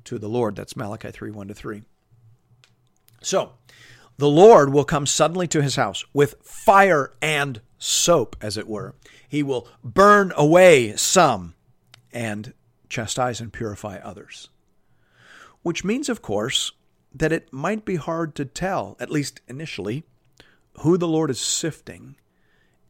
to 0.05 0.19
the 0.19 0.29
Lord. 0.29 0.55
That's 0.55 0.77
Malachi 0.77 1.11
3 1.11 1.31
1 1.31 1.47
to 1.47 1.53
3. 1.53 1.81
So, 3.21 3.53
the 4.17 4.29
Lord 4.29 4.71
will 4.71 4.85
come 4.85 5.05
suddenly 5.05 5.47
to 5.47 5.61
his 5.61 5.75
house 5.75 6.05
with 6.13 6.35
fire 6.41 7.11
and 7.21 7.61
soap, 7.77 8.35
as 8.41 8.57
it 8.57 8.67
were. 8.67 8.95
He 9.27 9.43
will 9.43 9.67
burn 9.83 10.31
away 10.35 10.95
some 10.95 11.55
and 12.11 12.53
chastise 12.89 13.41
and 13.41 13.51
purify 13.51 13.97
others. 13.97 14.49
Which 15.63 15.83
means, 15.83 16.09
of 16.09 16.21
course, 16.21 16.71
that 17.13 17.31
it 17.31 17.51
might 17.51 17.85
be 17.85 17.95
hard 17.95 18.35
to 18.35 18.45
tell, 18.45 18.95
at 18.99 19.09
least 19.09 19.41
initially, 19.47 20.03
who 20.79 20.97
the 20.97 21.07
Lord 21.07 21.29
is 21.29 21.39
sifting 21.39 22.15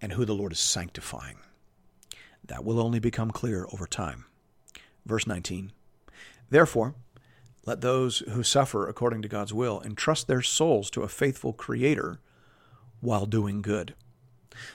and 0.01 0.13
who 0.13 0.25
the 0.25 0.35
Lord 0.35 0.51
is 0.51 0.59
sanctifying. 0.59 1.37
That 2.45 2.65
will 2.65 2.79
only 2.79 2.99
become 2.99 3.31
clear 3.31 3.65
over 3.71 3.87
time. 3.87 4.25
Verse 5.05 5.27
19 5.27 5.71
Therefore, 6.49 6.95
let 7.65 7.81
those 7.81 8.19
who 8.19 8.43
suffer 8.43 8.87
according 8.87 9.21
to 9.21 9.27
God's 9.27 9.53
will 9.53 9.81
entrust 9.83 10.27
their 10.27 10.41
souls 10.41 10.89
to 10.91 11.03
a 11.03 11.07
faithful 11.07 11.53
Creator 11.53 12.19
while 12.99 13.25
doing 13.25 13.61
good. 13.61 13.95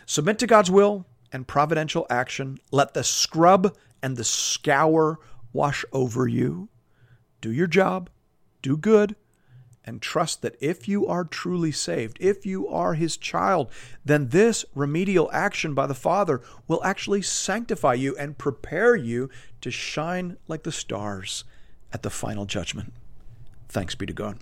Submit 0.07 0.39
to 0.39 0.47
God's 0.47 0.71
will 0.71 1.07
and 1.33 1.47
providential 1.47 2.07
action. 2.09 2.59
Let 2.71 2.95
the 2.95 3.05
scrub 3.05 3.77
and 4.03 4.17
the 4.17 4.25
scour 4.25 5.19
wash 5.53 5.85
over 5.93 6.27
you. 6.27 6.69
Do 7.41 7.53
your 7.53 7.67
job, 7.67 8.11
do 8.63 8.77
good, 8.77 9.17
and 9.85 10.03
trust 10.03 10.43
that 10.43 10.57
if 10.61 10.89
you 10.89 11.07
are 11.07 11.25
truly 11.25 11.73
saved, 11.73 12.19
if 12.21 12.45
you 12.45 12.69
are 12.69 12.95
his 12.95 13.17
child, 13.17 13.71
then 14.05 14.29
this 14.29 14.65
remedial 14.75 15.31
action 15.33 15.75
by 15.75 15.87
the 15.87 15.95
Father 15.95 16.43
will 16.67 16.85
actually 16.85 17.23
sanctify 17.23 17.95
you 17.95 18.17
and 18.17 18.37
prepare 18.37 18.97
you 18.97 19.31
to 19.61 19.71
shine 19.71 20.37
like 20.47 20.63
the 20.63 20.73
stars 20.73 21.45
at 21.93 22.03
the 22.03 22.11
final 22.11 22.45
judgment. 22.45 22.93
Thanks 23.69 23.95
be 23.95 24.07
to 24.07 24.13
God. 24.13 24.39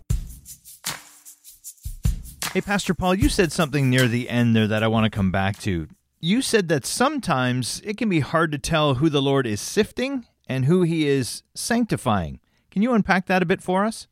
Hey, 2.53 2.61
Pastor 2.61 2.95
Paul, 2.95 3.15
you 3.15 3.29
said 3.29 3.53
something 3.53 3.91
near 3.91 4.09
the 4.09 4.31
end 4.31 4.57
there 4.57 4.67
that 4.67 4.83
I 4.83 4.89
want 4.89 5.05
to 5.05 5.11
come 5.11 5.31
back 5.31 5.59
to. 5.61 5.89
You 6.21 6.41
said 6.41 6.69
that 6.69 6.87
sometimes 6.87 7.83
it 7.85 7.99
can 7.99 8.09
be 8.09 8.21
hard 8.21 8.51
to 8.53 8.59
tell 8.59 8.95
who 8.95 9.11
the 9.11 9.21
Lord 9.21 9.47
is 9.47 9.61
sifting 9.61 10.25
and 10.47 10.65
who 10.65 10.83
he 10.83 11.07
is 11.07 11.43
sanctifying. 11.55 12.41
Can 12.71 12.83
you 12.83 12.95
unpack 12.95 13.27
that 13.27 13.43
a 13.43 13.47
bit 13.47 13.63
for 13.63 13.85
us? 13.85 14.07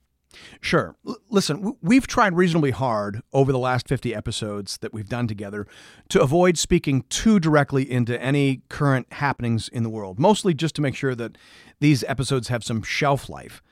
Sure. 0.61 0.97
L- 1.07 1.17
listen, 1.29 1.77
we've 1.83 2.07
tried 2.07 2.35
reasonably 2.35 2.71
hard 2.71 3.23
over 3.33 3.53
the 3.53 3.59
last 3.59 3.89
50 3.89 4.15
episodes 4.15 4.79
that 4.79 4.93
we've 4.93 5.09
done 5.09 5.27
together 5.27 5.67
to 6.09 6.21
avoid 6.21 6.59
speaking 6.59 7.05
too 7.09 7.39
directly 7.41 7.91
into 7.91 8.21
any 8.21 8.63
current 8.69 9.13
happenings 9.15 9.69
in 9.69 9.83
the 9.83 9.91
world, 9.91 10.19
mostly 10.19 10.55
just 10.55 10.75
to 10.77 10.83
make 10.83 10.95
sure 10.95 11.15
that 11.15 11.37
these 11.81 12.05
episodes 12.05 12.49
have 12.49 12.65
some 12.65 12.83
shelf 12.83 13.29
life. 13.29 13.63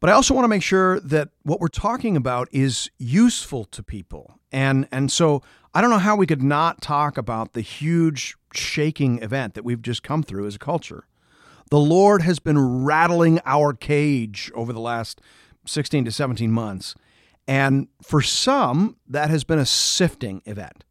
But 0.00 0.10
I 0.10 0.12
also 0.12 0.34
want 0.34 0.44
to 0.44 0.48
make 0.48 0.62
sure 0.62 1.00
that 1.00 1.30
what 1.44 1.60
we're 1.60 1.68
talking 1.68 2.16
about 2.16 2.48
is 2.52 2.90
useful 2.98 3.64
to 3.66 3.82
people. 3.82 4.38
And 4.52 4.86
and 4.92 5.10
so 5.10 5.42
I 5.72 5.80
don't 5.80 5.90
know 5.90 5.98
how 5.98 6.14
we 6.14 6.26
could 6.26 6.42
not 6.42 6.82
talk 6.82 7.16
about 7.16 7.54
the 7.54 7.60
huge 7.60 8.36
shaking 8.52 9.22
event 9.22 9.54
that 9.54 9.64
we've 9.64 9.82
just 9.82 10.02
come 10.02 10.22
through 10.22 10.46
as 10.46 10.56
a 10.56 10.58
culture. 10.58 11.06
The 11.70 11.80
Lord 11.80 12.22
has 12.22 12.38
been 12.38 12.84
rattling 12.84 13.40
our 13.46 13.72
cage 13.72 14.52
over 14.54 14.72
the 14.72 14.80
last 14.80 15.20
16 15.66 16.04
to 16.06 16.12
17 16.12 16.50
months. 16.50 16.94
And 17.46 17.88
for 18.02 18.22
some, 18.22 18.96
that 19.08 19.30
has 19.30 19.44
been 19.44 19.58
a 19.58 19.66
sifting 19.66 20.42
event. 20.46 20.84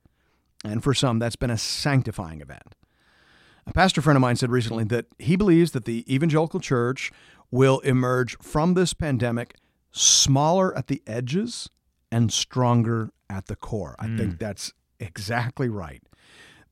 And 0.64 0.84
for 0.84 0.94
some, 0.94 1.20
that's 1.20 1.36
been 1.36 1.50
a 1.50 1.58
sanctifying 1.58 2.42
event. 2.42 2.76
A 3.66 3.74
pastor 3.74 4.02
friend 4.02 4.18
of 4.18 4.22
mine 4.22 4.36
said 4.36 4.52
recently 4.52 4.84
that 4.86 5.06
he 5.20 5.36
believes 5.36 5.72
that 5.72 5.86
the 5.86 6.06
evangelical 6.14 6.60
church 6.60 7.12
will 7.50 7.80
emerge 7.80 8.38
from 8.40 8.74
this 8.74 8.94
pandemic 8.94 9.56
smaller 9.92 10.76
at 10.78 10.88
the 10.88 11.02
edges 11.08 11.70
and 12.12 12.32
stronger 12.32 13.12
at 13.30 13.48
the 13.48 13.56
core. 13.56 13.96
I 14.00 14.08
mm. 14.08 14.18
think 14.18 14.40
that's 14.40 14.74
exactly 15.00 15.70
right. 15.70 16.02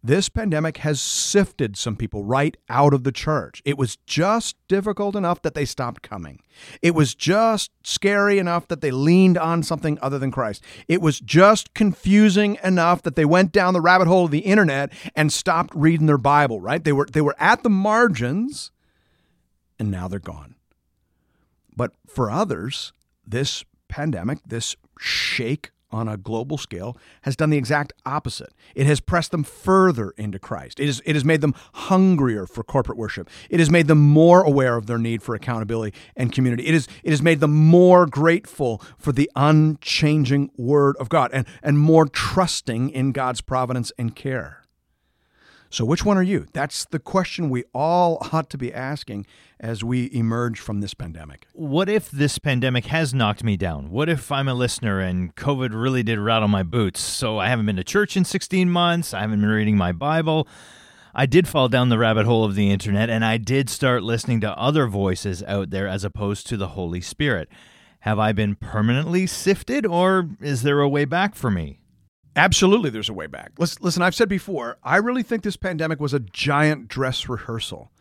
This 0.03 0.29
pandemic 0.29 0.77
has 0.77 0.99
sifted 0.99 1.77
some 1.77 1.95
people 1.95 2.23
right 2.23 2.57
out 2.69 2.91
of 2.93 3.03
the 3.03 3.11
church. 3.11 3.61
It 3.65 3.77
was 3.77 3.97
just 4.07 4.55
difficult 4.67 5.15
enough 5.15 5.43
that 5.43 5.53
they 5.53 5.63
stopped 5.65 6.01
coming. 6.01 6.41
It 6.81 6.95
was 6.95 7.13
just 7.13 7.69
scary 7.83 8.39
enough 8.39 8.67
that 8.69 8.81
they 8.81 8.89
leaned 8.89 9.37
on 9.37 9.61
something 9.61 9.99
other 10.01 10.17
than 10.17 10.31
Christ. 10.31 10.63
It 10.87 11.01
was 11.01 11.19
just 11.19 11.75
confusing 11.75 12.57
enough 12.63 13.03
that 13.03 13.15
they 13.15 13.25
went 13.25 13.51
down 13.51 13.73
the 13.73 13.81
rabbit 13.81 14.07
hole 14.07 14.25
of 14.25 14.31
the 14.31 14.39
internet 14.39 14.91
and 15.15 15.31
stopped 15.31 15.73
reading 15.75 16.07
their 16.07 16.17
Bible, 16.17 16.59
right? 16.59 16.83
They 16.83 16.93
were 16.93 17.05
they 17.05 17.21
were 17.21 17.35
at 17.37 17.61
the 17.61 17.69
margins 17.69 18.71
and 19.77 19.91
now 19.91 20.07
they're 20.07 20.19
gone. 20.19 20.55
But 21.77 21.93
for 22.07 22.31
others, 22.31 22.91
this 23.25 23.63
pandemic, 23.87 24.39
this 24.45 24.75
shake 24.99 25.69
on 25.91 26.07
a 26.07 26.17
global 26.17 26.57
scale 26.57 26.97
has 27.21 27.35
done 27.35 27.49
the 27.49 27.57
exact 27.57 27.93
opposite. 28.05 28.53
It 28.75 28.85
has 28.85 28.99
pressed 28.99 29.31
them 29.31 29.43
further 29.43 30.11
into 30.11 30.39
Christ. 30.39 30.79
It, 30.79 30.89
is, 30.89 31.01
it 31.05 31.15
has 31.15 31.25
made 31.25 31.41
them 31.41 31.53
hungrier 31.73 32.45
for 32.45 32.63
corporate 32.63 32.97
worship. 32.97 33.29
It 33.49 33.59
has 33.59 33.69
made 33.69 33.87
them 33.87 33.99
more 33.99 34.41
aware 34.43 34.77
of 34.77 34.87
their 34.87 34.97
need 34.97 35.21
for 35.21 35.35
accountability 35.35 35.95
and 36.15 36.31
community. 36.31 36.67
It, 36.67 36.73
is, 36.73 36.87
it 37.03 37.09
has 37.09 37.21
made 37.21 37.39
them 37.39 37.51
more 37.53 38.05
grateful 38.05 38.81
for 38.97 39.11
the 39.11 39.29
unchanging 39.35 40.51
Word 40.57 40.95
of 40.97 41.09
God 41.09 41.31
and, 41.33 41.45
and 41.61 41.79
more 41.79 42.05
trusting 42.05 42.89
in 42.89 43.11
God's 43.11 43.41
providence 43.41 43.91
and 43.97 44.15
care. 44.15 44.60
So, 45.71 45.85
which 45.85 46.03
one 46.03 46.17
are 46.17 46.23
you? 46.23 46.47
That's 46.51 46.83
the 46.83 46.99
question 46.99 47.49
we 47.49 47.63
all 47.73 48.27
ought 48.33 48.49
to 48.49 48.57
be 48.57 48.73
asking 48.73 49.25
as 49.57 49.85
we 49.85 50.11
emerge 50.13 50.59
from 50.59 50.81
this 50.81 50.93
pandemic. 50.93 51.47
What 51.53 51.87
if 51.87 52.11
this 52.11 52.37
pandemic 52.39 52.87
has 52.87 53.13
knocked 53.13 53.41
me 53.41 53.55
down? 53.55 53.89
What 53.89 54.09
if 54.09 54.33
I'm 54.33 54.49
a 54.49 54.53
listener 54.53 54.99
and 54.99 55.33
COVID 55.35 55.69
really 55.73 56.03
did 56.03 56.19
rattle 56.19 56.49
my 56.49 56.63
boots? 56.63 56.99
So, 56.99 57.39
I 57.39 57.47
haven't 57.47 57.67
been 57.67 57.77
to 57.77 57.85
church 57.85 58.17
in 58.17 58.25
16 58.25 58.69
months, 58.69 59.13
I 59.13 59.21
haven't 59.21 59.39
been 59.39 59.49
reading 59.49 59.77
my 59.77 59.93
Bible. 59.93 60.45
I 61.15 61.25
did 61.25 61.47
fall 61.47 61.69
down 61.69 61.87
the 61.87 61.97
rabbit 61.97 62.25
hole 62.25 62.43
of 62.43 62.55
the 62.55 62.69
internet 62.69 63.09
and 63.09 63.23
I 63.23 63.37
did 63.37 63.69
start 63.69 64.03
listening 64.03 64.41
to 64.41 64.57
other 64.57 64.87
voices 64.87 65.41
out 65.43 65.69
there 65.69 65.87
as 65.87 66.03
opposed 66.03 66.47
to 66.47 66.57
the 66.57 66.69
Holy 66.69 67.01
Spirit. 67.01 67.49
Have 68.01 68.17
I 68.17 68.31
been 68.31 68.55
permanently 68.55 69.27
sifted 69.27 69.85
or 69.85 70.29
is 70.41 70.63
there 70.63 70.79
a 70.79 70.89
way 70.89 71.05
back 71.05 71.35
for 71.35 71.51
me? 71.51 71.80
Absolutely, 72.35 72.89
there's 72.89 73.09
a 73.09 73.13
way 73.13 73.27
back. 73.27 73.51
Listen, 73.57 74.01
I've 74.01 74.15
said 74.15 74.29
before, 74.29 74.77
I 74.83 74.97
really 74.97 75.23
think 75.23 75.43
this 75.43 75.57
pandemic 75.57 75.99
was 75.99 76.13
a 76.13 76.19
giant 76.19 76.87
dress 76.87 77.27
rehearsal. 77.27 77.91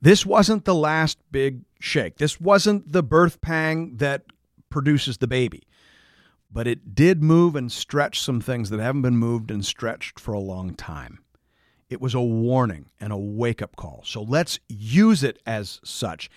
This 0.00 0.24
wasn't 0.24 0.64
the 0.64 0.74
last 0.74 1.18
big 1.30 1.62
shake. 1.78 2.16
This 2.16 2.40
wasn't 2.40 2.92
the 2.92 3.02
birth 3.02 3.40
pang 3.40 3.96
that 3.96 4.22
produces 4.70 5.18
the 5.18 5.26
baby. 5.26 5.62
But 6.50 6.66
it 6.66 6.94
did 6.94 7.22
move 7.22 7.54
and 7.54 7.70
stretch 7.70 8.20
some 8.20 8.40
things 8.40 8.70
that 8.70 8.80
haven't 8.80 9.02
been 9.02 9.16
moved 9.16 9.50
and 9.50 9.64
stretched 9.64 10.18
for 10.18 10.32
a 10.32 10.38
long 10.38 10.74
time. 10.74 11.18
It 11.90 12.00
was 12.00 12.14
a 12.14 12.20
warning 12.20 12.86
and 12.98 13.12
a 13.12 13.16
wake 13.16 13.62
up 13.62 13.76
call. 13.76 14.02
So 14.04 14.22
let's 14.22 14.58
use 14.68 15.22
it 15.22 15.38
as 15.46 15.80
such. 15.84 16.30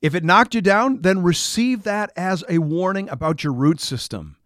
If 0.00 0.14
it 0.14 0.24
knocked 0.24 0.54
you 0.54 0.60
down, 0.60 1.02
then 1.02 1.22
receive 1.22 1.82
that 1.82 2.10
as 2.16 2.42
a 2.48 2.58
warning 2.58 3.08
about 3.08 3.44
your 3.44 3.52
root 3.52 3.80
system 3.80 4.36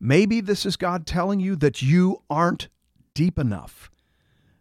Maybe 0.00 0.40
this 0.40 0.64
is 0.64 0.76
God 0.76 1.06
telling 1.06 1.40
you 1.40 1.56
that 1.56 1.82
you 1.82 2.22
aren't 2.30 2.68
deep 3.12 3.38
enough. 3.38 3.90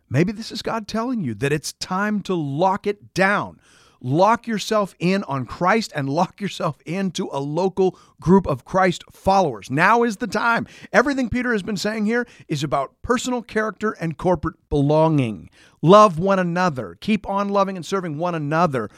Maybe 0.10 0.32
this 0.32 0.52
is 0.52 0.62
God 0.62 0.88
telling 0.88 1.22
you 1.22 1.34
that 1.36 1.54
it's 1.54 1.74
time 1.74 2.22
to 2.24 2.34
lock 2.36 2.86
it 2.86 3.14
down. 3.14 3.60
Lock 4.02 4.48
yourself 4.48 4.96
in 5.00 5.24
on 5.26 5.46
Christ 5.46 5.92
and 5.94 6.10
lock 6.10 6.40
yourself 6.40 6.82
into 6.86 7.30
a 7.32 7.40
local 7.40 7.98
group 8.20 8.48
of 8.48 8.66
Christ 8.66 9.04
followers. 9.12 9.70
Now 9.70 10.04
is 10.04 10.18
the 10.18 10.28
time. 10.28 10.68
Everything 10.94 11.30
Peter 11.30 11.52
has 11.52 11.64
been 11.64 11.78
saying 11.78 12.06
here 12.06 12.26
is 12.48 12.64
about 12.64 12.94
personal 13.02 13.42
character 13.42 13.92
and 13.92 14.18
corporate 14.18 14.56
belonging. 14.70 15.50
Love 15.82 16.18
one 16.18 16.40
another. 16.40 16.98
Keep 17.02 17.28
on 17.28 17.50
loving 17.50 17.76
and 17.76 17.86
serving 17.86 18.18
one 18.18 18.36
another. 18.36 18.90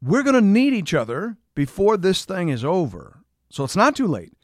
We're 0.00 0.22
going 0.22 0.34
to 0.34 0.40
need 0.40 0.74
each 0.74 0.94
other 0.94 1.36
before 1.54 1.96
this 1.96 2.24
thing 2.24 2.48
is 2.48 2.64
over. 2.64 3.24
So 3.50 3.64
it's 3.64 3.76
not 3.76 3.96
too 3.96 4.06
late. 4.06 4.35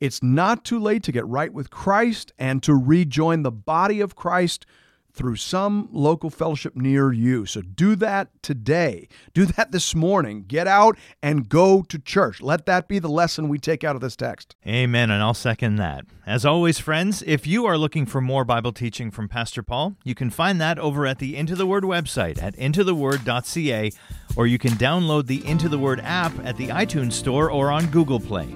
It's 0.00 0.22
not 0.22 0.64
too 0.64 0.80
late 0.80 1.02
to 1.04 1.12
get 1.12 1.26
right 1.26 1.52
with 1.52 1.70
Christ 1.70 2.32
and 2.38 2.62
to 2.62 2.74
rejoin 2.74 3.42
the 3.42 3.52
body 3.52 4.00
of 4.00 4.16
Christ 4.16 4.64
through 5.12 5.36
some 5.36 5.88
local 5.92 6.30
fellowship 6.30 6.76
near 6.76 7.12
you. 7.12 7.44
So 7.44 7.62
do 7.62 7.96
that 7.96 8.30
today. 8.42 9.08
Do 9.34 9.44
that 9.46 9.72
this 9.72 9.94
morning. 9.94 10.44
Get 10.46 10.66
out 10.66 10.96
and 11.22 11.48
go 11.48 11.82
to 11.82 11.98
church. 11.98 12.40
Let 12.40 12.66
that 12.66 12.88
be 12.88 12.98
the 12.98 13.08
lesson 13.08 13.48
we 13.48 13.58
take 13.58 13.84
out 13.84 13.94
of 13.94 14.00
this 14.00 14.16
text. 14.16 14.56
Amen, 14.66 15.10
and 15.10 15.22
I'll 15.22 15.34
second 15.34 15.76
that. 15.76 16.06
As 16.26 16.46
always, 16.46 16.78
friends, 16.78 17.22
if 17.26 17.46
you 17.46 17.66
are 17.66 17.76
looking 17.76 18.06
for 18.06 18.20
more 18.20 18.44
Bible 18.44 18.72
teaching 18.72 19.10
from 19.10 19.28
Pastor 19.28 19.62
Paul, 19.62 19.96
you 20.04 20.14
can 20.14 20.30
find 20.30 20.60
that 20.60 20.78
over 20.78 21.06
at 21.06 21.18
the 21.18 21.36
Into 21.36 21.56
the 21.56 21.66
Word 21.66 21.84
website 21.84 22.42
at 22.42 22.56
intotheword.ca, 22.56 23.90
or 24.36 24.46
you 24.46 24.58
can 24.58 24.72
download 24.72 25.26
the 25.26 25.44
Into 25.46 25.68
the 25.68 25.78
Word 25.78 26.00
app 26.00 26.32
at 26.44 26.56
the 26.56 26.68
iTunes 26.68 27.12
Store 27.12 27.50
or 27.50 27.70
on 27.70 27.86
Google 27.88 28.20
Play. 28.20 28.54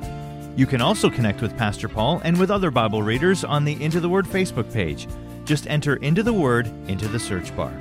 You 0.56 0.66
can 0.66 0.80
also 0.80 1.10
connect 1.10 1.42
with 1.42 1.56
Pastor 1.56 1.88
Paul 1.88 2.20
and 2.22 2.38
with 2.38 2.50
other 2.50 2.70
Bible 2.70 3.02
readers 3.02 3.42
on 3.42 3.64
the 3.64 3.82
Into 3.82 3.98
the 3.98 4.08
Word 4.08 4.24
Facebook 4.24 4.72
page. 4.72 5.08
Just 5.44 5.66
enter 5.66 5.96
Into 5.96 6.22
the 6.22 6.32
Word 6.32 6.68
into 6.88 7.08
the 7.08 7.18
search 7.18 7.54
bar. 7.56 7.72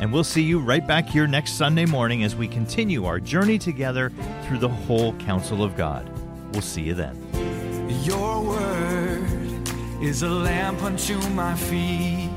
And 0.00 0.12
we'll 0.12 0.24
see 0.24 0.42
you 0.42 0.58
right 0.58 0.84
back 0.84 1.08
here 1.08 1.28
next 1.28 1.52
Sunday 1.52 1.86
morning 1.86 2.24
as 2.24 2.34
we 2.34 2.48
continue 2.48 3.04
our 3.04 3.20
journey 3.20 3.58
together 3.58 4.12
through 4.42 4.58
the 4.58 4.68
whole 4.68 5.14
counsel 5.14 5.62
of 5.62 5.76
God. 5.76 6.10
We'll 6.52 6.62
see 6.62 6.82
you 6.82 6.94
then. 6.94 7.16
Your 8.02 8.42
word 8.42 9.68
is 10.02 10.22
a 10.22 10.28
lamp 10.28 10.82
unto 10.82 11.16
my 11.28 11.54
feet 11.54 12.35